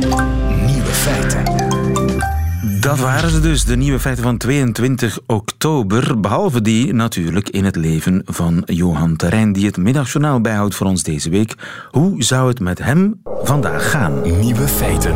Nieuwe 0.67 0.93
feiten. 0.93 1.72
Dat 2.83 2.99
waren 2.99 3.31
ze 3.31 3.41
dus, 3.41 3.65
de 3.65 3.77
nieuwe 3.77 4.01
feiten 4.01 4.25
van 4.25 4.37
22 4.37 5.19
oktober. 5.27 6.21
Behalve 6.21 6.63
die 6.63 6.93
natuurlijk 6.95 7.49
in 7.49 7.65
het 7.65 7.77
leven 7.77 8.23
van 8.25 8.63
Johan 8.65 9.17
Terrein, 9.17 9.53
die 9.53 9.67
het 9.67 9.77
middagjournaal 9.77 10.41
bijhoudt 10.41 10.75
voor 10.75 10.87
ons 10.87 11.03
deze 11.03 11.31
week. 11.31 11.55
Hoe 11.91 12.23
zou 12.23 12.49
het 12.49 12.61
met 12.61 12.79
hem 12.79 13.21
vandaag 13.25 13.91
gaan? 13.91 14.39
Nieuwe 14.41 14.69
feiten. 14.69 15.15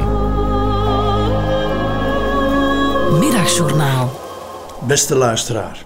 Middagjournaal. 3.19 4.21
Beste 4.87 5.15
luisteraar, 5.15 5.85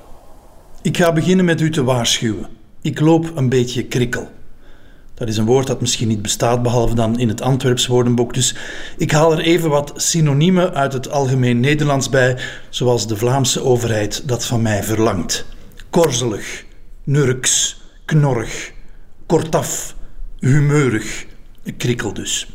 ik 0.83 0.97
ga 0.97 1.13
beginnen 1.13 1.45
met 1.45 1.61
u 1.61 1.71
te 1.71 1.85
waarschuwen. 1.85 2.47
Ik 2.83 3.01
loop 3.01 3.37
een 3.37 3.49
beetje 3.49 3.85
krikkel. 3.85 4.31
Dat 5.21 5.29
is 5.29 5.37
een 5.37 5.45
woord 5.45 5.67
dat 5.67 5.81
misschien 5.81 6.09
niet 6.09 6.23
bestaat, 6.23 6.63
behalve 6.63 6.95
dan 6.95 7.19
in 7.19 7.29
het 7.29 7.41
Antwerps 7.41 7.87
woordenboek. 7.87 8.35
Dus 8.35 8.55
ik 8.97 9.11
haal 9.11 9.33
er 9.33 9.39
even 9.39 9.71
wat 9.71 9.93
synoniemen 9.97 10.75
uit 10.75 10.93
het 10.93 11.11
algemeen 11.11 11.61
Nederlands 11.61 12.09
bij, 12.09 12.39
zoals 12.69 13.07
de 13.07 13.17
Vlaamse 13.17 13.63
overheid 13.63 14.29
dat 14.29 14.45
van 14.45 14.63
mij 14.63 14.83
verlangt. 14.83 15.45
Korzelig, 15.91 16.65
nurks, 17.05 17.81
knorrig, 18.05 18.73
kortaf, 19.27 19.95
humeurig, 20.39 21.27
krikkel 21.77 22.13
dus. 22.13 22.49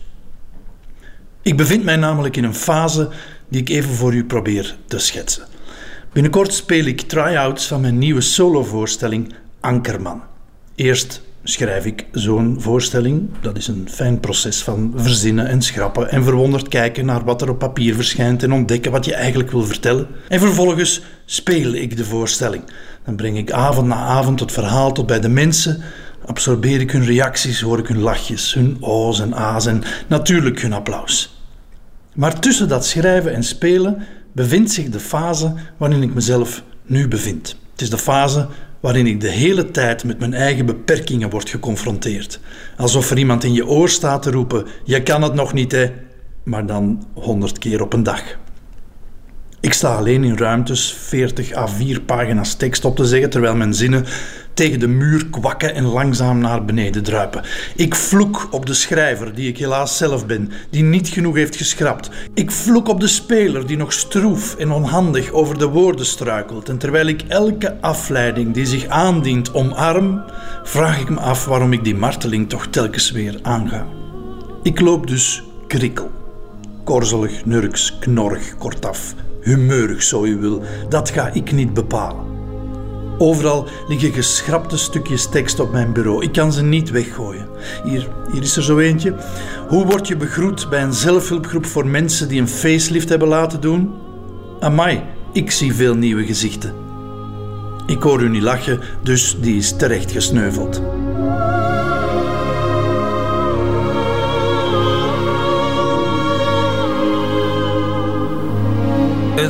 Ik 1.42 1.58
bevind 1.58 1.84
mij 1.84 1.96
namelijk 1.96 2.38
in 2.38 2.44
een 2.44 2.56
fase 2.56 3.10
die 3.50 3.62
ik 3.62 3.70
even 3.70 3.94
voor 3.94 4.14
u 4.14 4.26
probeer 4.26 4.78
te 4.88 5.00
schetsen. 5.00 5.48
Binnenkort 6.14 6.54
speel 6.54 6.86
ik 6.86 7.02
try-outs 7.02 7.68
van 7.68 7.82
mijn 7.82 7.98
nieuwe 7.98 8.22
solovoorstelling 8.22 9.34
Ankerman. 9.60 10.24
Eerst 10.76 11.22
schrijf 11.48 11.86
ik 11.86 12.06
zo'n 12.12 12.56
voorstelling. 12.60 13.30
Dat 13.42 13.58
is 13.58 13.68
een 13.68 13.88
fijn 13.92 14.20
proces 14.20 14.64
van 14.64 14.94
verzinnen 14.96 15.48
en 15.48 15.62
schrappen 15.62 16.12
en 16.12 16.24
verwonderd 16.24 16.68
kijken 16.68 17.06
naar 17.06 17.24
wat 17.24 17.42
er 17.42 17.50
op 17.50 17.60
papier 17.60 17.96
verschijnt 17.96 18.44
en 18.44 18.52
ontdekken 18.54 18.92
wat 18.92 19.06
je 19.06 19.14
eigenlijk 19.14 19.52
wil 19.52 19.64
vertellen. 19.64 20.08
En 20.28 20.40
vervolgens 20.40 21.02
speel 21.26 21.74
ik 21.74 21.98
de 21.98 22.06
voorstelling. 22.06 22.64
Dan 23.06 23.16
breng 23.16 23.38
ik 23.38 23.52
avond 23.52 23.88
na 23.88 23.96
avond 23.96 24.40
het 24.40 24.52
verhaal 24.52 24.92
tot 24.92 25.08
bij 25.08 25.20
de 25.20 25.30
mensen, 25.30 25.82
absorbeer 26.26 26.80
ik 26.80 26.92
hun 26.92 27.06
reacties, 27.06 27.62
hoor 27.62 27.80
ik 27.80 27.88
hun 27.88 28.02
lachjes, 28.02 28.54
hun 28.54 28.78
o's 28.80 29.20
en 29.20 29.34
a's 29.34 29.66
en 29.66 29.84
natuurlijk 30.08 30.62
hun 30.62 30.74
applaus. 30.74 31.44
Maar 32.14 32.40
tussen 32.40 32.68
dat 32.68 32.86
schrijven 32.86 33.34
en 33.34 33.44
spelen 33.44 34.04
bevindt 34.32 34.72
zich 34.72 34.90
de 34.90 35.00
fase 35.00 35.54
waarin 35.78 36.02
ik 36.02 36.14
mezelf 36.14 36.64
nu 36.86 37.08
bevind. 37.08 37.56
Het 37.72 37.82
is 37.82 37.90
de 37.90 37.98
fase 37.98 38.48
waarin 38.86 39.08
ik 39.08 39.22
de 39.22 39.30
hele 39.30 39.72
tijd 39.72 40.04
met 40.04 40.20
mijn 40.20 40.34
eigen 40.34 40.66
beperkingen 40.66 41.30
word 41.30 41.50
geconfronteerd. 41.50 42.40
Alsof 42.78 43.12
er 43.12 43.18
iemand 43.18 43.44
in 43.44 43.54
je 43.54 43.68
oor 43.68 43.90
staat 43.90 44.22
te 44.22 44.32
roepen: 44.32 44.66
Je 44.84 45.04
kan 45.04 45.22
het 45.22 45.34
nog 45.34 45.54
niet, 45.54 45.72
hè? 45.72 45.92
Maar 46.44 46.66
dan 46.66 47.08
honderd 47.14 47.58
keer 47.58 47.82
op 47.82 47.94
een 47.94 48.04
dag. 48.04 48.24
Ik 49.60 49.74
sta 49.74 49.96
alleen 49.96 50.24
in 50.24 50.38
ruimtes 50.38 50.94
40 50.94 51.56
à 51.56 51.68
4 51.68 52.02
pagina's 52.02 52.56
tekst 52.56 52.86
op 52.86 52.96
te 52.96 53.06
zeggen, 53.06 53.30
terwijl 53.30 53.56
mijn 53.56 53.74
zinnen 53.74 54.06
tegen 54.56 54.80
de 54.80 54.88
muur 54.88 55.26
kwakken 55.30 55.74
en 55.74 55.84
langzaam 55.84 56.40
naar 56.40 56.66
beneden 56.66 57.04
druipen. 57.04 57.44
Ik 57.76 57.96
vloek 57.96 58.48
op 58.52 58.66
de 58.66 58.74
schrijver, 58.74 59.36
die 59.36 59.50
ik 59.50 59.58
helaas 59.58 59.98
zelf 59.98 60.26
ben, 60.26 60.52
die 60.70 60.84
niet 60.84 61.08
genoeg 61.08 61.36
heeft 61.36 61.56
geschrapt. 61.56 62.10
Ik 62.34 62.52
vloek 62.52 62.88
op 62.88 63.00
de 63.00 63.08
speler, 63.08 63.68
die 63.68 63.78
nog 63.78 63.94
stroef 63.94 64.56
en 64.56 64.72
onhandig 64.72 65.32
over 65.32 65.58
de 65.58 65.68
woorden 65.68 66.06
struikelt. 66.06 66.70
En 66.70 66.78
terwijl 66.78 67.08
ik 67.08 67.22
elke 67.28 67.82
afleiding 67.82 68.54
die 68.54 68.66
zich 68.66 68.88
aandient 68.88 69.54
omarm, 69.54 70.24
vraag 70.64 71.00
ik 71.00 71.10
me 71.10 71.20
af 71.20 71.46
waarom 71.46 71.74
ik 71.74 71.84
die 71.84 71.96
marteling 71.96 72.50
toch 72.50 72.68
telkens 72.68 73.12
weer 73.12 73.40
aanga. 73.42 73.86
Ik 74.64 74.80
loop 74.80 75.08
dus 75.08 75.44
krikkel. 75.68 76.12
Korzelig, 76.84 77.46
nurks, 77.46 77.98
knorrig, 78.00 78.58
kortaf, 78.58 79.14
humeurig 79.42 80.04
zo 80.04 80.24
u 80.24 80.38
wil, 80.38 80.64
dat 80.90 81.10
ga 81.10 81.30
ik 81.34 81.52
niet 81.52 81.74
bepalen. 81.74 82.35
Overal 83.18 83.68
liggen 83.88 84.14
geschrapte 84.14 84.78
stukjes 84.78 85.30
tekst 85.30 85.60
op 85.60 85.72
mijn 85.72 85.94
bureau. 85.94 86.24
Ik 86.24 86.32
kan 86.32 86.54
ze 86.54 86.64
niet 86.64 86.92
weggooien. 86.92 87.48
Hier, 87.84 88.08
hier 88.32 88.42
is 88.42 88.58
er 88.58 88.64
zo 88.64 88.78
eentje. 88.78 89.16
Hoe 89.68 89.86
word 89.86 90.08
je 90.08 90.18
begroet 90.18 90.70
bij 90.70 90.84
een 90.84 90.94
zelfhulpgroep 90.94 91.66
voor 91.66 91.88
mensen 91.88 92.28
die 92.28 92.42
een 92.42 92.48
facelift 92.48 93.10
hebben 93.10 93.28
laten 93.28 93.62
doen? 93.62 93.94
Amai, 94.60 95.04
ik 95.32 95.52
zie 95.52 95.74
veel 95.74 95.96
nieuwe 95.96 96.26
gezichten. 96.26 96.74
Ik 97.86 98.02
hoor 98.02 98.22
u 98.22 98.30
niet 98.30 98.42
lachen, 98.42 98.80
dus 99.04 99.38
die 99.40 99.58
is 99.58 99.76
terecht 99.76 100.12
gesneuveld. 100.12 100.82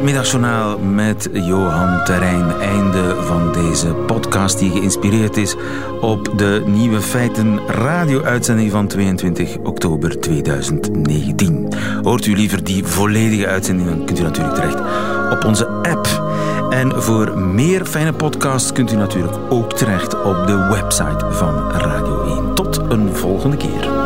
Middagjournaal 0.05 0.77
met 0.79 1.29
Johan 1.33 2.03
Terrein. 2.03 2.59
Einde 2.59 3.15
van 3.21 3.51
deze 3.53 3.87
podcast 3.87 4.59
die 4.59 4.71
geïnspireerd 4.71 5.37
is 5.37 5.55
op 6.01 6.37
de 6.37 6.63
Nieuwe 6.65 7.01
Feiten 7.01 7.67
radio-uitzending 7.67 8.71
van 8.71 8.87
22 8.87 9.57
oktober 9.57 10.19
2019. 10.19 11.73
Hoort 12.03 12.25
u 12.25 12.35
liever 12.35 12.63
die 12.63 12.85
volledige 12.85 13.47
uitzending, 13.47 14.05
kunt 14.05 14.19
u 14.19 14.23
natuurlijk 14.23 14.55
terecht 14.55 14.79
op 15.31 15.45
onze 15.45 15.67
app. 15.67 16.07
En 16.69 17.01
voor 17.01 17.37
meer 17.37 17.85
fijne 17.85 18.13
podcasts 18.13 18.71
kunt 18.71 18.91
u 18.91 18.95
natuurlijk 18.95 19.37
ook 19.49 19.73
terecht 19.73 20.23
op 20.23 20.47
de 20.47 20.67
website 20.71 21.25
van 21.29 21.71
Radio 21.71 22.23
1. 22.23 22.53
Tot 22.53 22.81
een 22.89 23.15
volgende 23.15 23.57
keer. 23.57 24.04